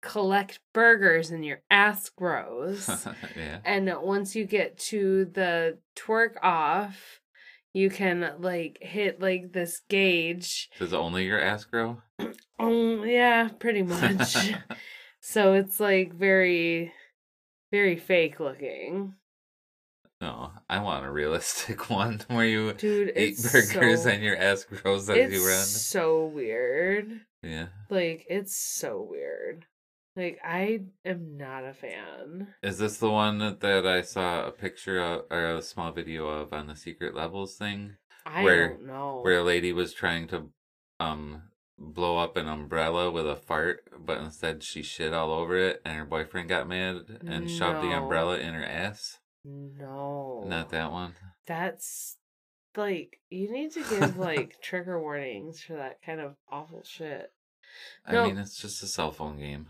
collect 0.00 0.60
burgers 0.72 1.30
and 1.30 1.44
your 1.44 1.60
ass 1.70 2.08
grows. 2.08 2.88
yeah. 3.36 3.58
and 3.64 3.92
once 4.00 4.34
you 4.34 4.44
get 4.44 4.78
to 4.78 5.26
the 5.26 5.78
twerk 5.96 6.34
off, 6.42 7.20
you 7.72 7.90
can 7.90 8.32
like 8.38 8.78
hit 8.80 9.20
like 9.20 9.52
this 9.52 9.80
gauge. 9.88 10.70
Does 10.78 10.94
only 10.94 11.26
your 11.26 11.40
ass 11.40 11.64
grow? 11.64 12.02
Oh, 12.60 13.04
yeah, 13.04 13.50
pretty 13.60 13.84
much. 13.84 14.36
so 15.20 15.52
it's 15.52 15.78
like 15.78 16.12
very, 16.12 16.92
very 17.70 17.96
fake 17.96 18.40
looking. 18.40 19.14
no, 20.20 20.50
I 20.68 20.80
want 20.80 21.06
a 21.06 21.10
realistic 21.10 21.90
one 21.90 22.20
where 22.28 22.44
you 22.46 22.72
Dude, 22.74 23.12
eat 23.16 23.36
burgers 23.52 24.02
so, 24.04 24.10
and 24.10 24.22
your 24.22 24.36
ass 24.36 24.64
grows 24.64 25.08
as 25.10 25.32
you 25.32 25.46
run. 25.46 25.64
so 25.64 26.26
weird. 26.26 27.20
Yeah. 27.42 27.66
Like, 27.88 28.26
it's 28.28 28.56
so 28.56 29.06
weird. 29.08 29.64
Like, 30.16 30.40
I 30.44 30.80
am 31.04 31.36
not 31.36 31.64
a 31.64 31.72
fan. 31.72 32.48
Is 32.64 32.78
this 32.78 32.96
the 32.98 33.10
one 33.10 33.38
that, 33.38 33.86
I 33.86 34.02
saw 34.02 34.46
a 34.46 34.50
picture 34.50 34.98
of 35.00 35.22
or 35.30 35.54
a 35.56 35.62
small 35.62 35.92
video 35.92 36.26
of 36.26 36.52
on 36.52 36.66
the 36.66 36.74
secret 36.74 37.14
levels 37.14 37.54
thing? 37.54 37.94
I 38.26 38.42
Where- 38.42 38.70
don't 38.70 38.86
know. 38.86 39.20
Where 39.22 39.38
a 39.38 39.44
lady 39.44 39.72
was 39.72 39.92
trying 39.94 40.26
to 40.28 40.50
um 41.00 41.42
blow 41.78 42.18
up 42.18 42.36
an 42.36 42.48
umbrella 42.48 43.10
with 43.10 43.28
a 43.28 43.36
fart, 43.36 43.84
but 43.98 44.18
instead 44.18 44.62
she 44.62 44.82
shit 44.82 45.12
all 45.14 45.30
over 45.30 45.56
it 45.56 45.80
and 45.84 45.96
her 45.96 46.04
boyfriend 46.04 46.48
got 46.48 46.68
mad 46.68 47.20
and 47.26 47.48
shoved 47.50 47.82
the 47.82 47.92
umbrella 47.96 48.38
in 48.38 48.54
her 48.54 48.64
ass. 48.64 49.18
no. 49.44 50.44
Not 50.46 50.70
that 50.70 50.90
one. 50.92 51.14
That's 51.46 52.16
like 52.76 53.18
you 53.30 53.50
need 53.50 53.72
to 53.72 53.84
give 53.88 54.16
like 54.18 54.56
trigger 54.62 55.00
warnings 55.00 55.60
for 55.62 55.74
that 55.74 56.02
kind 56.04 56.20
of 56.20 56.34
awful 56.50 56.82
shit. 56.84 57.32
I 58.06 58.12
No. 58.12 58.26
mean, 58.26 58.38
it's 58.38 58.56
just 58.60 58.82
a 58.82 58.86
cell 58.86 59.10
phone 59.12 59.38
game. 59.38 59.66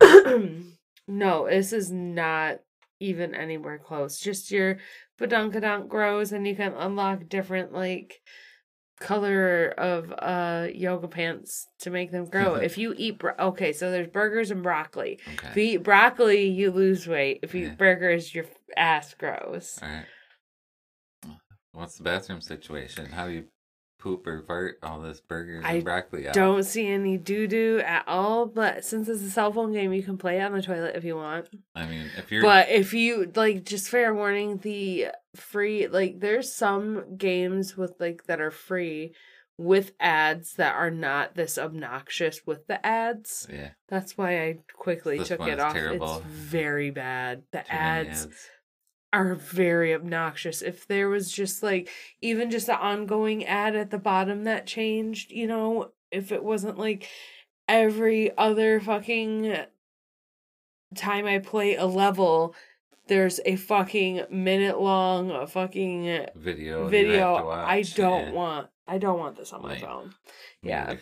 no, 1.08 1.46
this 1.48 1.72
is 1.72 1.90
not 1.90 2.60
even 3.00 3.34
anywhere 3.34 3.78
close. 3.78 4.18
Just 4.18 4.50
your 4.50 4.78
badunkadunk 5.20 5.88
grows 5.88 6.32
and 6.32 6.46
you 6.46 6.56
can 6.56 6.72
unlock 6.74 7.28
different 7.28 7.72
like 7.72 8.20
color 9.00 9.68
of 9.76 10.12
uh 10.18 10.68
yoga 10.72 11.08
pants 11.08 11.66
to 11.80 11.90
make 11.90 12.10
them 12.12 12.26
grow. 12.26 12.54
if 12.54 12.78
you 12.78 12.94
eat 12.96 13.18
bro- 13.18 13.34
okay, 13.38 13.72
so 13.72 13.90
there's 13.90 14.08
burgers 14.08 14.50
and 14.50 14.62
broccoli. 14.62 15.18
If 15.50 15.56
you 15.56 15.62
eat 15.64 15.76
broccoli, 15.82 16.46
you 16.48 16.70
lose 16.70 17.06
weight. 17.06 17.40
If 17.42 17.54
you 17.54 17.64
Yeah. 17.66 17.72
eat 17.72 17.78
burgers, 17.78 18.34
your 18.34 18.46
ass 18.76 19.14
grows. 19.14 19.78
All 19.82 19.88
right. 19.88 20.06
What's 21.72 21.96
the 21.98 22.04
bathroom 22.04 22.40
situation? 22.40 23.06
How 23.06 23.26
do 23.26 23.32
you 23.32 23.44
poop 24.04 24.26
or 24.26 24.42
fart 24.42 24.78
all 24.82 25.00
this 25.00 25.20
burgers 25.20 25.64
I 25.66 25.74
and 25.76 25.84
broccoli 25.84 26.28
out? 26.28 26.34
Don't 26.34 26.62
see 26.62 26.86
any 26.86 27.16
doo 27.16 27.46
doo 27.48 27.82
at 27.84 28.04
all, 28.06 28.46
but 28.46 28.84
since 28.84 29.08
it's 29.08 29.22
a 29.22 29.30
cell 29.30 29.50
phone 29.52 29.72
game, 29.72 29.92
you 29.92 30.02
can 30.02 30.18
play 30.18 30.38
it 30.38 30.42
on 30.42 30.52
the 30.52 30.62
toilet 30.62 30.94
if 30.94 31.02
you 31.04 31.16
want. 31.16 31.48
I 31.74 31.86
mean, 31.86 32.10
if 32.16 32.30
you're 32.30 32.42
But 32.42 32.68
if 32.68 32.92
you 32.94 33.32
like, 33.34 33.64
just 33.64 33.88
fair 33.88 34.14
warning, 34.14 34.58
the 34.58 35.08
free 35.34 35.88
like 35.88 36.20
there's 36.20 36.52
some 36.54 37.16
games 37.16 37.76
with 37.76 37.94
like 37.98 38.26
that 38.26 38.40
are 38.40 38.50
free 38.52 39.14
with 39.56 39.92
ads 40.00 40.54
that 40.54 40.74
are 40.74 40.90
not 40.90 41.34
this 41.34 41.56
obnoxious 41.58 42.40
with 42.44 42.66
the 42.66 42.84
ads. 42.84 43.46
yeah, 43.50 43.70
That's 43.88 44.18
why 44.18 44.42
I 44.42 44.58
quickly 44.76 45.18
This 45.18 45.28
took 45.28 45.40
it 45.46 45.60
off. 45.60 45.72
terrible. 45.72 46.16
It's 46.18 46.26
very 46.26 46.90
bad. 46.90 47.42
The 47.52 47.60
ads 47.72 48.24
ads. 48.26 48.48
Are 49.14 49.36
very 49.36 49.94
obnoxious. 49.94 50.60
If 50.60 50.88
there 50.88 51.08
was 51.08 51.30
just 51.30 51.62
like 51.62 51.88
even 52.20 52.50
just 52.50 52.68
an 52.68 52.74
ongoing 52.74 53.44
ad 53.44 53.76
at 53.76 53.90
the 53.90 53.98
bottom 53.98 54.42
that 54.44 54.66
changed, 54.66 55.30
you 55.30 55.46
know, 55.46 55.92
if 56.10 56.32
it 56.32 56.42
wasn't 56.42 56.78
like 56.78 57.08
every 57.68 58.36
other 58.36 58.80
fucking 58.80 59.56
time 60.96 61.26
I 61.26 61.38
play 61.38 61.76
a 61.76 61.86
level, 61.86 62.56
there's 63.06 63.38
a 63.46 63.54
fucking 63.54 64.24
minute 64.30 64.80
long 64.80 65.46
fucking 65.46 66.26
video. 66.34 66.88
video. 66.88 67.48
I 67.50 67.82
don't 67.82 68.28
yeah. 68.28 68.32
want 68.32 68.68
I 68.88 68.98
don't 68.98 69.18
want 69.20 69.36
this 69.36 69.52
on 69.52 69.62
my 69.62 69.74
Lame. 69.74 69.80
phone. 69.80 70.14
Yeah. 70.60 70.96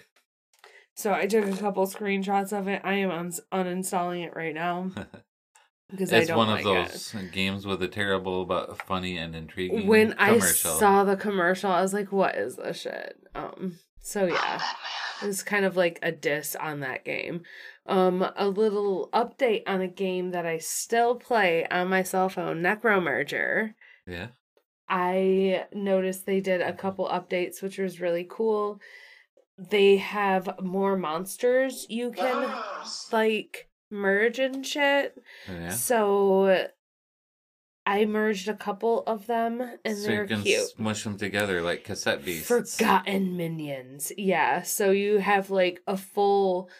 So 0.94 1.14
I 1.14 1.27
took 1.27 1.46
a 1.46 1.57
couple 1.57 1.87
screenshots 1.87 2.53
of 2.53 2.68
it. 2.68 2.83
I 2.85 2.94
am 2.94 3.11
uns 3.11 3.40
uninstalling 3.51 4.27
it 4.27 4.37
right 4.37 4.55
now 4.55 4.90
because 5.92 6.12
I 6.12 6.18
it's 6.18 6.28
don't 6.28 6.38
one 6.38 6.48
like 6.48 6.64
of 6.66 6.76
it. 6.76 6.88
those 6.90 7.14
games 7.31 7.64
with 7.66 7.81
a 7.83 7.88
terrible 7.88 8.44
but 8.44 8.83
funny 8.83 9.16
and 9.16 9.37
intriguing 9.37 9.87
when 9.87 10.14
I 10.18 10.38
saw 10.40 11.05
the 11.05 11.16
commercial, 11.16 11.70
I 11.70 11.81
was 11.83 11.94
like, 11.94 12.11
"What 12.11 12.35
is 12.35 12.57
this 12.57 12.81
shit?" 12.81 13.16
Um. 13.37 13.78
So 14.00 14.26
yeah, 14.26 14.61
it's 15.22 15.44
kind 15.44 15.64
of 15.64 15.76
like 15.76 16.00
a 16.02 16.11
diss 16.11 16.57
on 16.57 16.81
that 16.81 17.05
game. 17.05 17.42
Um, 17.87 18.26
a 18.37 18.48
little 18.48 19.09
update 19.12 19.62
on 19.68 19.81
a 19.81 19.87
game 19.88 20.31
that 20.33 20.44
I 20.46 20.59
still 20.59 21.14
play 21.14 21.66
on 21.68 21.88
my 21.88 22.02
cell 22.02 22.28
phone, 22.28 22.62
Necromerger. 22.62 23.74
yeah, 24.07 24.28
I 24.88 25.64
noticed 25.72 26.26
they 26.26 26.40
did 26.40 26.61
a 26.61 26.72
couple 26.72 27.09
updates, 27.09 27.62
which 27.62 27.78
was 27.78 28.00
really 28.00 28.26
cool. 28.28 28.81
They 29.59 29.98
have 29.98 30.59
more 30.61 30.96
monsters 30.96 31.87
you 31.88 32.11
can 32.11 32.50
like 33.12 33.68
merge 33.92 34.38
and 34.38 34.66
shit. 34.66 35.14
Oh, 35.48 35.52
yeah. 35.52 35.68
So 35.70 36.66
I 37.85 38.05
merged 38.05 38.48
a 38.48 38.55
couple 38.55 39.02
of 39.07 39.26
them 39.26 39.61
and 39.85 39.96
so 39.98 40.07
they're 40.07 40.22
you 40.22 40.28
can 40.28 40.42
cute. 40.42 40.68
smush 40.68 41.05
them 41.05 41.18
together 41.18 41.62
like 41.62 41.85
cassette 41.85 42.24
beasts. 42.24 42.48
Forgotten 42.48 43.37
minions. 43.37 44.12
Yeah. 44.16 44.62
So 44.62 44.90
you 44.90 45.18
have 45.18 45.50
like 45.50 45.81
a 45.87 45.96
full 45.96 46.70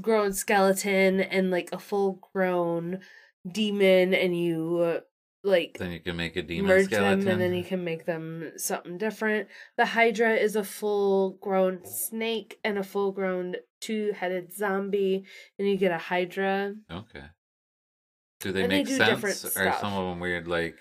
grown 0.00 0.32
skeleton 0.32 1.20
and 1.20 1.50
like 1.50 1.70
a 1.72 1.78
full 1.78 2.20
grown 2.32 3.00
demon 3.50 4.12
and 4.12 4.36
you 4.38 5.00
like 5.44 5.76
Then 5.78 5.92
you 5.92 6.00
can 6.00 6.16
make 6.16 6.36
a 6.36 6.42
demon 6.42 6.66
merge 6.66 6.86
skeleton. 6.86 7.20
them 7.20 7.28
and 7.28 7.40
then 7.40 7.54
you 7.54 7.64
can 7.64 7.82
make 7.84 8.04
them 8.04 8.52
something 8.56 8.98
different. 8.98 9.48
The 9.76 9.86
Hydra 9.86 10.34
is 10.34 10.56
a 10.56 10.64
full 10.64 11.38
grown 11.40 11.84
snake 11.84 12.58
and 12.64 12.76
a 12.76 12.84
full 12.84 13.12
grown 13.12 13.56
two 13.82 14.12
headed 14.12 14.52
zombie 14.54 15.24
and 15.58 15.68
you 15.68 15.76
get 15.76 15.92
a 15.92 15.98
Hydra. 15.98 16.74
Okay. 16.90 17.24
Do 18.40 18.52
they 18.52 18.62
And 18.62 18.72
they 18.72 18.78
make 18.78 18.86
do 18.86 18.96
sense? 18.96 19.22
Or 19.22 19.30
stuff. 19.50 19.80
some 19.80 19.92
of 19.92 20.08
them 20.10 20.18
weird, 20.20 20.48
like 20.48 20.76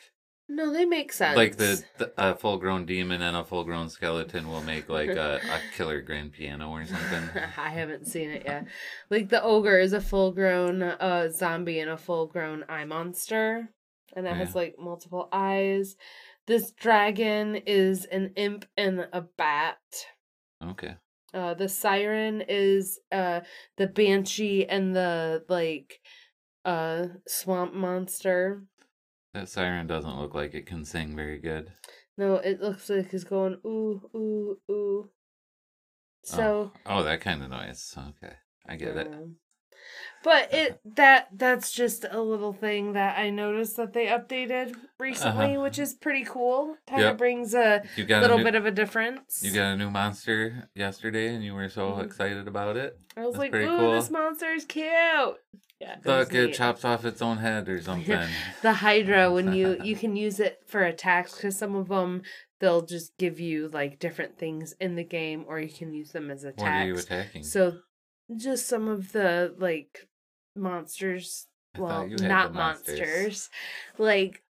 No, 0.50 0.72
they 0.74 0.86
make 0.86 1.12
sense. 1.14 1.36
like 1.38 1.58
the, 1.58 1.84
the 1.98 2.12
a 2.18 2.36
full 2.36 2.58
grown 2.58 2.86
demon 2.86 3.22
and 3.22 3.36
a 3.38 3.44
full 3.44 3.64
grown 3.64 3.90
skeleton 3.90 4.48
will 4.48 4.64
make 4.64 4.90
like 4.90 5.10
a, 5.10 5.40
a 5.44 5.60
killer 5.78 6.02
grand 6.02 6.32
piano 6.34 6.70
or 6.70 6.86
something. 6.86 7.30
I 7.58 7.70
haven't 7.70 8.08
seen 8.08 8.30
it 8.32 8.44
yet. 8.46 8.66
Like 9.10 9.30
the 9.30 9.42
ogre 9.44 9.80
is 9.80 9.94
a 9.94 10.02
full 10.02 10.32
grown 10.32 10.82
uh 10.82 11.30
zombie 11.30 11.80
and 11.80 11.90
a 11.92 11.98
full 11.98 12.28
grown 12.28 12.64
eye 12.70 12.86
monster. 12.86 13.70
And 14.16 14.28
it 14.28 14.36
has 14.36 14.56
like 14.56 14.76
multiple 14.80 15.30
eyes. 15.32 15.96
This 16.48 16.72
dragon 16.72 17.56
is 17.68 18.06
an 18.06 18.34
imp 18.36 18.66
and 18.76 19.08
a 19.14 19.22
bat. 19.22 19.78
Okay. 20.72 20.96
Uh 21.34 21.54
the 21.54 21.70
siren 21.70 22.42
is 22.48 23.00
uh 23.12 23.42
the 23.78 23.88
banshee 23.88 24.66
and 24.66 24.96
the 24.96 25.44
like 25.48 26.02
uh 26.66 27.08
swamp 27.28 27.74
monster. 27.74 28.64
That 29.34 29.48
siren 29.50 29.88
doesn't 29.88 30.20
look 30.20 30.36
like 30.36 30.54
it 30.54 30.66
can 30.66 30.84
sing 30.84 31.16
very 31.16 31.40
good. 31.40 31.72
No, 32.18 32.36
it 32.36 32.62
looks 32.62 32.90
like 32.90 33.14
it's 33.14 33.24
going 33.24 33.60
ooh 33.66 34.02
ooh 34.14 34.58
ooh. 34.70 35.10
So 36.24 36.72
Oh, 36.86 37.04
that 37.04 37.22
kind 37.22 37.42
of 37.42 37.50
noise. 37.50 37.96
Okay. 37.98 38.34
I 38.68 38.76
get 38.76 38.98
it. 38.98 39.12
But 40.24 40.54
it 40.54 40.80
that 40.96 41.30
that's 41.34 41.72
just 41.72 42.06
a 42.10 42.22
little 42.22 42.54
thing 42.54 42.94
that 42.94 43.18
I 43.18 43.30
noticed 43.32 43.78
that 43.78 43.94
they 43.94 44.06
updated 44.06 44.76
recently, 45.00 45.58
which 45.58 45.80
is 45.80 45.94
pretty 45.96 46.24
cool. 46.26 46.76
Kind 46.88 47.02
of 47.02 47.06
Uh-huh. 47.06 47.08
Yep. 47.12 47.18
brings 47.18 47.54
a 47.56 47.84
You 47.96 48.06
got 48.06 48.22
little 48.22 48.36
a 48.38 48.40
new, 48.40 48.44
bit 48.46 48.56
of 48.56 48.66
a 48.66 48.72
difference. 48.72 49.42
You 49.44 49.52
got 49.52 49.74
a 49.74 49.78
new 49.78 49.90
monster 49.90 50.70
yesterday 50.76 51.34
and 51.34 51.44
you 51.44 51.56
were 51.56 51.70
so 51.70 51.94
Mhm. 51.94 52.06
excited 52.06 52.48
about 52.48 52.78
it. 52.78 52.98
I 53.18 53.22
was 53.26 53.34
that's 53.34 53.40
like, 53.40 53.52
pretty 53.52 53.66
"Ooh, 53.68 53.78
cool. 53.78 53.92
this 53.94 54.12
monster 54.12 54.52
is 54.52 54.66
cute." 54.66 54.86
Yeah, 55.80 55.96
it 55.98 56.06
Look, 56.06 56.34
it 56.36 56.46
neat. 56.48 56.54
chops 56.56 56.86
off 56.86 57.04
its 57.06 57.22
own 57.24 57.38
head 57.38 57.68
or 57.68 57.82
something. 57.82 58.30
the 58.62 58.74
Hydra 58.74 59.32
when 59.32 59.54
you 59.54 59.78
you 59.82 59.96
can 60.04 60.16
use 60.16 60.40
it 60.40 60.62
for 60.68 60.84
attacks 60.84 61.36
because 61.36 61.58
some 61.58 61.76
of 61.76 61.88
them 61.88 62.22
they'll 62.60 62.86
just 62.86 63.18
give 63.18 63.40
you 63.40 63.68
like 63.70 63.98
different 63.98 64.38
things 64.38 64.74
in 64.80 64.96
the 64.96 65.04
game, 65.04 65.46
or 65.48 65.60
you 65.60 65.74
can 65.74 65.96
use 65.96 66.12
them 66.12 66.30
as 66.30 66.44
attacks. 66.44 66.62
what 66.62 66.72
are 66.74 66.86
you 66.86 66.96
attacking? 66.98 67.44
So 67.44 67.80
just 68.38 68.68
some 68.68 68.88
of 68.88 69.12
the 69.14 69.56
like 69.58 70.08
monsters. 70.56 71.48
I 71.76 71.80
Well, 71.80 72.08
not 72.08 72.54
monsters. 72.54 73.00
monsters. 73.00 73.50
Like 73.98 74.44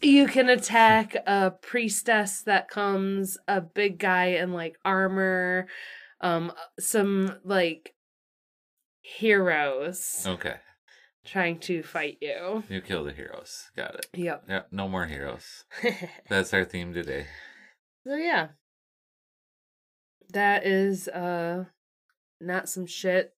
you 0.00 0.26
can 0.26 0.48
attack 0.48 1.14
a 1.26 1.50
priestess 1.50 2.42
that 2.42 2.68
comes, 2.68 3.36
a 3.48 3.60
big 3.60 3.98
guy 3.98 4.26
in 4.26 4.52
like 4.52 4.76
armor, 4.84 5.66
um, 6.20 6.52
some 6.78 7.38
like 7.44 7.94
heroes 9.02 10.24
Okay. 10.26 10.56
trying 11.24 11.58
to 11.60 11.82
fight 11.82 12.18
you. 12.20 12.62
You 12.68 12.80
kill 12.80 13.04
the 13.04 13.12
heroes. 13.12 13.70
Got 13.76 13.96
it. 13.96 14.06
Yep. 14.14 14.44
Yep. 14.48 14.68
no 14.70 14.88
more 14.88 15.06
heroes. 15.06 15.64
That's 16.28 16.54
our 16.54 16.64
theme 16.64 16.94
today. 16.94 17.26
So 18.06 18.14
yeah. 18.14 18.48
That 20.32 20.64
is 20.64 21.08
uh 21.08 21.64
not 22.40 22.68
some 22.68 22.86
shit 22.86 23.34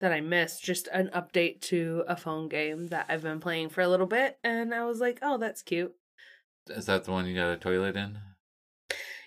that 0.00 0.12
I 0.12 0.20
missed, 0.20 0.64
just 0.64 0.88
an 0.92 1.10
update 1.14 1.60
to 1.62 2.04
a 2.08 2.16
phone 2.16 2.48
game 2.48 2.88
that 2.88 3.06
I've 3.08 3.22
been 3.22 3.40
playing 3.40 3.68
for 3.68 3.82
a 3.82 3.88
little 3.88 4.06
bit 4.06 4.38
and 4.42 4.74
I 4.74 4.84
was 4.84 5.00
like, 5.00 5.18
"Oh, 5.22 5.38
that's 5.38 5.62
cute." 5.62 5.94
Is 6.68 6.86
that 6.86 7.04
the 7.04 7.12
one 7.12 7.26
you 7.26 7.34
got 7.34 7.52
a 7.52 7.56
toilet 7.56 7.96
in? 7.96 8.18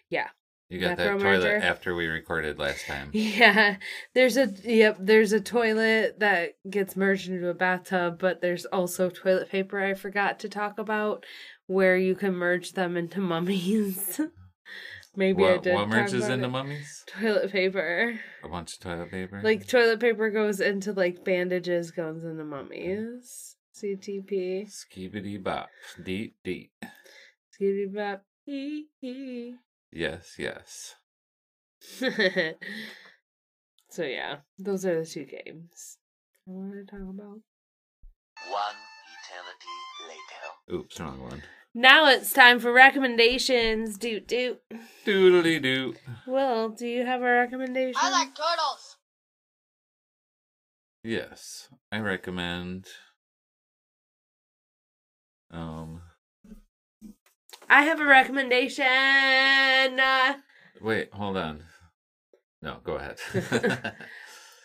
Yeah. 0.10 0.30
You 0.70 0.80
got 0.80 0.98
that 0.98 1.20
toilet 1.20 1.64
after 1.64 1.94
we 1.94 2.08
recorded 2.08 2.58
last 2.58 2.86
time. 2.88 3.10
Yeah. 3.14 3.78
There's 4.16 4.38
a 4.38 4.52
yep, 4.64 4.98
there's 5.00 5.32
a 5.32 5.40
toilet 5.40 6.20
that 6.20 6.54
gets 6.70 6.96
merged 6.96 7.30
into 7.30 7.50
a 7.50 7.54
bathtub, 7.54 8.18
but 8.20 8.42
there's 8.42 8.66
also 8.66 9.10
toilet 9.10 9.50
paper 9.50 9.80
I 9.80 9.94
forgot 9.94 10.40
to 10.40 10.50
talk 10.50 10.80
about 10.80 11.26
where 11.68 11.98
you 11.98 12.16
can 12.16 12.34
merge 12.34 12.74
them 12.74 12.98
into 12.98 13.20
mummies. 13.22 14.20
Maybe 15.16 15.43
I 15.45 15.51
what 15.51 15.64
did. 15.64 15.76
what 15.76 15.89
merges 15.89 16.28
into 16.28 16.45
it. 16.45 16.49
mummies? 16.49 17.03
toilet 17.07 17.51
paper. 17.51 18.20
A 18.43 18.47
bunch 18.49 18.74
of 18.74 18.80
toilet 18.80 19.11
paper? 19.11 19.41
Like 19.43 19.68
toilet 19.68 19.99
paper 19.99 20.30
goes 20.32 20.59
into 20.59 20.91
like 20.91 21.24
bandages, 21.24 21.91
goes 21.91 22.24
into 22.24 22.43
mummies. 22.43 23.55
CTP. 23.76 24.68
Skibidi 24.68 25.41
bop. 25.41 25.70
Deep 26.03 26.36
deep. 26.43 26.72
Skitty 27.53 27.93
bop. 27.93 28.24
Hee 28.45 28.88
hee. 28.99 29.55
Yes, 29.91 30.36
yes. 30.38 30.95
so 33.89 34.03
yeah, 34.03 34.38
those 34.57 34.86
are 34.86 34.99
the 34.99 35.05
two 35.05 35.26
games 35.26 35.97
I 36.47 36.51
wanted 36.51 36.88
to 36.88 36.91
talk 36.91 37.09
about. 37.09 37.41
One 38.49 38.76
eternity 38.76 38.93
later. 40.08 40.80
Oops, 40.80 41.00
wrong 41.00 41.22
one. 41.22 41.44
Now 41.76 42.08
it's 42.08 42.32
time 42.32 42.60
for 42.60 42.72
recommendations. 42.72 43.98
Doot 43.98 44.28
doot. 44.28 44.62
Doodly 45.06 45.62
doo. 45.62 45.96
Will, 46.28 46.70
do 46.70 46.88
you 46.88 47.06
have 47.06 47.22
a 47.22 47.32
recommendation? 47.32 48.00
I 48.02 48.12
like 48.12 48.36
turtles. 48.36 48.98
Yes, 51.04 51.70
I 51.92 52.00
recommend. 52.00 52.88
Um, 55.52 56.02
I 57.70 57.84
have 57.84 58.00
a 58.00 58.06
recommendation. 58.06 58.86
Uh, 58.86 60.36
wait, 60.82 61.10
hold 61.14 61.38
on. 61.38 61.64
No, 62.62 62.78
go 62.84 62.94
ahead. 62.94 63.18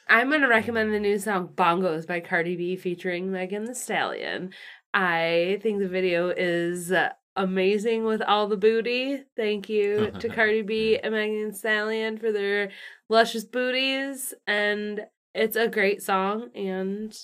I'm 0.08 0.30
going 0.30 0.40
to 0.40 0.48
recommend 0.48 0.92
the 0.92 1.00
new 1.00 1.18
song 1.18 1.48
Bongos 1.54 2.06
by 2.06 2.20
Cardi 2.20 2.56
B 2.56 2.76
featuring 2.76 3.30
Megan 3.30 3.66
Thee 3.66 3.74
Stallion. 3.74 4.52
I 4.94 5.58
think 5.62 5.80
the 5.80 5.88
video 5.88 6.30
is 6.30 6.90
amazing 7.36 8.04
with 8.04 8.22
all 8.22 8.48
the 8.48 8.56
booty. 8.56 9.22
Thank 9.36 9.68
you 9.68 10.10
to 10.18 10.28
Cardi 10.34 10.62
B 10.62 10.98
and 10.98 11.12
Megan 11.12 11.50
Thee 11.50 11.54
Stallion 11.54 12.16
for 12.16 12.32
their 12.32 12.70
luscious 13.10 13.44
booties. 13.44 14.32
And 14.46 15.04
it's 15.34 15.56
a 15.56 15.68
great 15.68 16.02
song. 16.02 16.48
And 16.54 17.14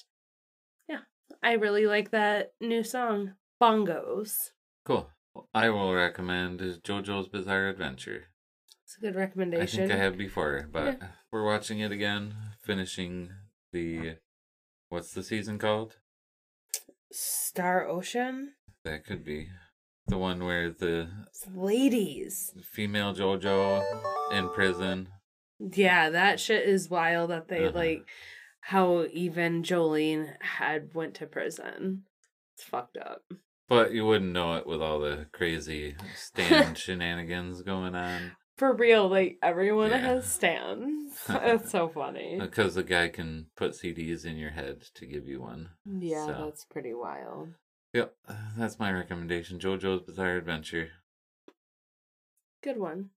yeah, 0.86 1.00
I 1.42 1.52
really 1.52 1.86
like 1.86 2.10
that 2.10 2.52
new 2.60 2.84
song, 2.84 3.32
Bongos. 3.62 4.50
cool. 4.84 5.08
I 5.52 5.70
will 5.70 5.92
recommend 5.92 6.60
is 6.60 6.78
JoJo's 6.78 7.28
Bizarre 7.28 7.68
Adventure. 7.68 8.26
It's 8.84 8.96
a 8.98 9.00
good 9.00 9.16
recommendation. 9.16 9.84
I 9.84 9.88
think 9.88 9.98
I 9.98 10.02
have 10.04 10.16
before, 10.16 10.68
but 10.70 11.00
we're 11.32 11.44
watching 11.44 11.80
it 11.80 11.90
again, 11.90 12.34
finishing 12.64 13.30
the 13.72 14.16
what's 14.88 15.12
the 15.12 15.22
season 15.22 15.58
called? 15.58 15.96
Stone 17.12 17.84
Ocean? 17.88 18.52
That 18.84 19.04
could 19.04 19.24
be 19.24 19.48
the 20.06 20.18
one 20.18 20.44
where 20.44 20.70
the 20.70 21.08
It's 21.28 21.46
ladies. 21.54 22.52
female 22.72 23.14
JoJo 23.14 23.82
in 24.32 24.48
prison. 24.50 25.08
Yeah, 25.58 26.10
that 26.10 26.40
shit 26.40 26.68
is 26.68 26.90
wild 26.90 27.30
that 27.30 27.48
they 27.48 27.66
Uh-huh. 27.66 27.78
like 27.78 28.02
how 28.60 29.04
even 29.12 29.62
Jolyne 29.62 30.34
had 30.40 30.94
went 30.94 31.14
to 31.16 31.26
prison. 31.26 32.04
It's 32.56 32.64
fucked 32.64 32.96
up. 32.96 33.22
But 33.68 33.92
you 33.92 34.04
wouldn't 34.04 34.32
know 34.32 34.56
it 34.56 34.66
with 34.66 34.82
all 34.82 34.98
the 35.00 35.26
crazy 35.32 35.96
stand 36.14 36.76
shenanigans 36.76 37.62
going 37.62 37.94
on. 37.94 38.32
For 38.56 38.72
real, 38.72 39.08
like 39.08 39.38
everyone 39.42 39.90
Yeah. 39.90 39.98
has 39.98 40.30
stands. 40.30 41.18
it's 41.28 41.70
so 41.70 41.88
funny. 41.88 42.38
Uh, 42.40 42.44
because 42.44 42.74
the 42.76 42.82
guy 42.84 43.08
can 43.08 43.46
put 43.56 43.72
CDs 43.72 44.24
in 44.24 44.36
your 44.36 44.50
head 44.50 44.82
to 44.94 45.06
give 45.06 45.26
you 45.26 45.40
one. 45.42 45.70
Yeah, 45.84 46.26
So. 46.26 46.44
that's 46.44 46.64
pretty 46.64 46.94
wild. 46.94 47.54
Yep, 47.92 48.14
that's 48.56 48.78
my 48.78 48.92
recommendation. 48.92 49.58
JoJo's 49.58 50.02
Bizarre 50.02 50.36
Adventure. 50.36 50.88
Good 52.62 52.78
one. 52.78 53.10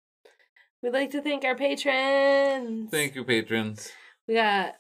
We'd 0.84 0.94
like 0.94 1.10
to 1.12 1.22
thank 1.22 1.44
our 1.46 1.56
patrons. 1.56 2.92
Thank 2.92 3.16
you, 3.16 3.24
patrons. 3.24 3.92
We 4.28 4.36
got 4.36 4.76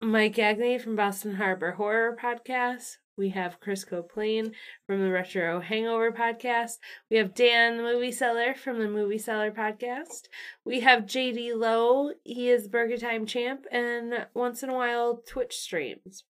Mike 0.00 0.34
Gagney 0.36 0.80
from 0.80 0.96
Boston 0.96 1.34
Harbor 1.34 1.72
Horror 1.72 2.16
Podcast. 2.22 2.96
We 3.16 3.30
have 3.30 3.60
Chris 3.60 3.84
Coplain 3.84 4.52
from 4.86 5.00
the 5.00 5.10
Retro 5.10 5.60
Hangover 5.60 6.12
Podcast. 6.12 6.74
We 7.10 7.16
have 7.16 7.34
Dan, 7.34 7.78
the 7.78 7.82
movie 7.82 8.12
seller 8.12 8.54
from 8.54 8.78
the 8.78 8.88
Movie 8.88 9.16
Seller 9.16 9.50
Podcast. 9.50 10.28
We 10.66 10.80
have 10.80 11.04
JD 11.04 11.56
Lowe. 11.56 12.12
He 12.24 12.50
is 12.50 12.68
Burger 12.68 12.98
Time 12.98 13.24
champ 13.24 13.64
and 13.72 14.26
once 14.34 14.62
in 14.62 14.68
a 14.68 14.74
while 14.74 15.22
Twitch 15.26 15.54
streams. 15.56 16.24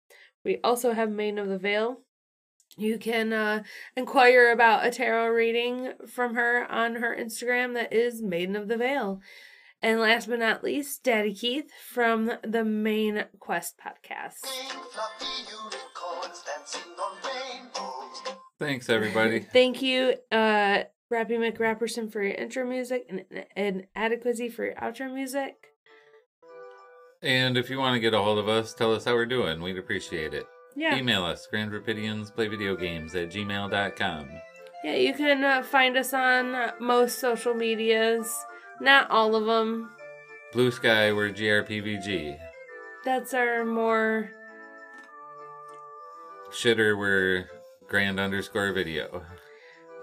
We 0.43 0.59
also 0.61 0.91
have 0.91 1.09
Maiden 1.09 1.39
of 1.39 1.47
the 1.47 1.57
Veil. 1.57 2.01
You 2.77 2.97
can 2.97 3.31
uh, 3.31 3.63
inquire 3.95 4.51
about 4.51 4.85
a 4.85 4.91
tarot 4.91 5.29
reading 5.29 5.93
from 6.07 6.35
her 6.35 6.69
on 6.69 6.95
her 6.95 7.15
Instagram 7.15 7.75
that 7.75 7.93
is 7.93 8.21
Maiden 8.21 8.57
of 8.57 8.67
the 8.67 8.77
Veil. 8.77 9.21
And 9.81 9.99
last 9.99 10.27
but 10.27 10.39
not 10.39 10.63
least, 10.63 11.03
Daddy 11.03 11.33
Keith 11.33 11.71
from 11.73 12.31
the 12.41 12.63
Main 12.65 13.25
Quest 13.39 13.75
podcast. 13.77 14.45
Thanks, 18.63 18.87
everybody. 18.89 19.39
Thank 19.53 19.81
you, 19.81 20.13
uh, 20.31 20.83
Rappy 21.11 21.37
McRapperson 21.37 22.09
for 22.09 22.23
your 22.23 22.33
intro 22.33 22.65
music 22.65 23.05
and, 23.09 23.25
and 23.57 23.87
Adequacy 23.93 24.47
for 24.47 24.63
your 24.63 24.75
outro 24.75 25.13
music. 25.13 25.55
and 27.21 27.57
if 27.57 27.69
you 27.69 27.77
want 27.77 27.95
to 27.95 27.99
get 27.99 28.13
a 28.13 28.19
hold 28.19 28.39
of 28.39 28.47
us, 28.47 28.73
tell 28.73 28.93
us 28.95 29.03
how 29.03 29.15
we're 29.15 29.25
doing. 29.25 29.61
We'd 29.61 29.77
appreciate 29.77 30.33
it. 30.33 30.45
Yeah. 30.77 30.95
Email 30.95 31.25
us, 31.25 31.45
grandrapidiansplayvideogames 31.53 33.15
at 33.15 33.31
gmail.com. 33.31 34.29
Yeah, 34.85 34.95
you 34.95 35.13
can 35.13 35.43
uh, 35.43 35.61
find 35.61 35.97
us 35.97 36.13
on 36.13 36.71
most 36.79 37.19
social 37.19 37.53
medias. 37.53 38.33
Not 38.79 39.11
all 39.11 39.35
of 39.35 39.45
them. 39.45 39.91
Blue 40.53 40.71
Sky, 40.71 41.11
we're 41.11 41.31
GRPVG. 41.31 42.39
That's 43.03 43.33
our 43.33 43.65
more. 43.65 44.31
Shitter, 46.51 46.97
we're 46.97 47.49
grand 47.87 48.19
underscore 48.19 48.71
video. 48.73 49.23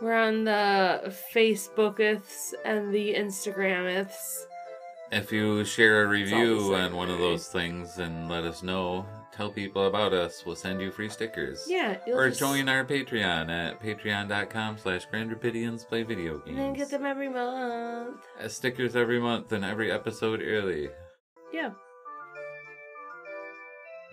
We're 0.00 0.14
on 0.14 0.44
the 0.44 1.14
Facebookiths 1.34 2.54
and 2.64 2.92
the 2.94 3.14
Instagramiths. 3.14 4.44
If 5.12 5.32
you 5.32 5.64
share 5.64 6.04
a 6.04 6.08
review 6.08 6.74
on 6.74 6.94
one 6.94 7.10
of 7.10 7.18
those 7.18 7.48
things 7.48 7.98
and 7.98 8.28
let 8.28 8.44
us 8.44 8.62
know, 8.62 9.04
tell 9.32 9.50
people 9.50 9.86
about 9.88 10.12
us. 10.14 10.44
We'll 10.46 10.54
send 10.56 10.80
you 10.80 10.90
free 10.92 11.08
stickers. 11.08 11.64
Yeah, 11.66 11.96
Or 12.06 12.28
just- 12.28 12.38
join 12.40 12.68
our 12.68 12.84
Patreon 12.84 13.50
at 13.50 13.80
patreon.com 13.82 14.78
slash 14.78 15.06
Grand 15.10 15.30
Rapidians 15.32 15.86
Play 15.86 16.04
Video 16.04 16.38
Games. 16.38 16.48
and 16.48 16.58
then 16.58 16.72
get 16.74 16.90
them 16.90 17.04
every 17.04 17.28
month. 17.28 18.20
Uh, 18.40 18.48
stickers 18.48 18.94
every 18.94 19.18
month 19.20 19.50
and 19.52 19.64
every 19.64 19.90
episode 19.90 20.40
early. 20.42 20.88
Yeah. 21.52 21.70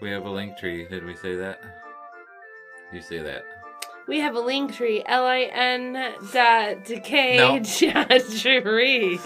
We 0.02 0.10
have 0.10 0.26
a 0.26 0.30
link 0.30 0.58
tree. 0.58 0.88
Did 0.88 1.06
we 1.06 1.16
say 1.16 1.36
that? 1.36 1.60
You 2.92 3.02
say 3.02 3.20
that. 3.20 3.44
We 4.08 4.20
have 4.20 4.36
a 4.36 4.40
link 4.40 4.74
tree, 4.74 5.04
L-I-N 5.06 6.14
dot 6.32 6.86
decay 6.86 7.38
No. 7.38 7.60
tree. 8.40 9.20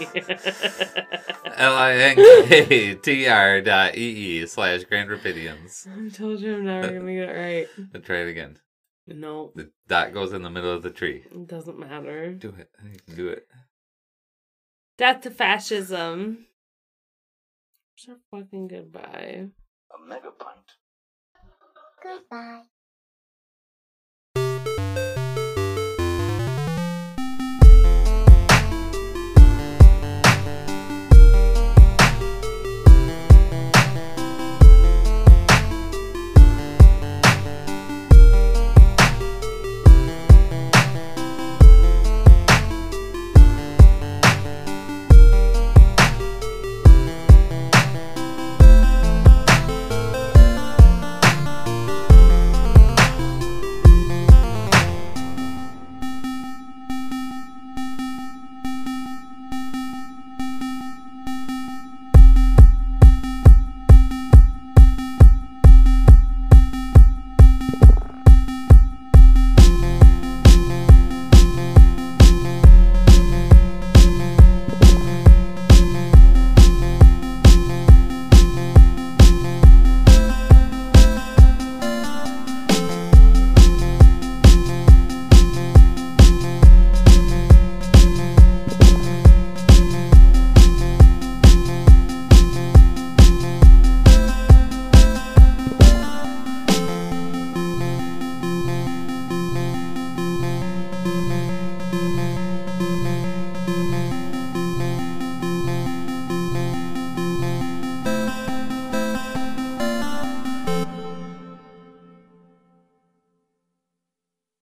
L-I-N-K-T-R 2.24 3.60
dot 3.60 3.96
E-E 3.96 4.46
slash 4.46 4.84
Grand 4.84 5.10
Rapidians. 5.10 5.86
I 6.06 6.08
told 6.10 6.40
you 6.40 6.56
I'm 6.56 6.64
never 6.64 6.98
gonna 6.98 7.14
get 7.14 7.28
it 7.28 7.32
right. 7.38 7.68
Let's 7.92 8.06
try 8.08 8.16
it 8.18 8.28
again. 8.28 8.58
No, 9.06 9.52
The 9.54 9.70
dot 9.88 10.12
goes 10.14 10.32
in 10.32 10.42
the 10.42 10.50
middle 10.50 10.72
of 10.72 10.82
the 10.82 10.90
tree. 10.90 11.24
it 11.30 11.46
doesn't 11.48 11.78
matter. 11.78 12.32
Do 12.32 12.54
it. 12.58 12.70
You 12.84 12.98
can 13.06 13.16
do 13.16 13.28
it. 13.28 13.46
Death 14.96 15.22
to 15.22 15.30
fascism. 15.30 16.46
So 17.96 18.16
fucking 18.30 18.68
goodbye. 18.68 19.48
A 19.94 20.08
mega 20.08 20.30
pint. 20.30 20.76
Goodbye. 22.02 22.62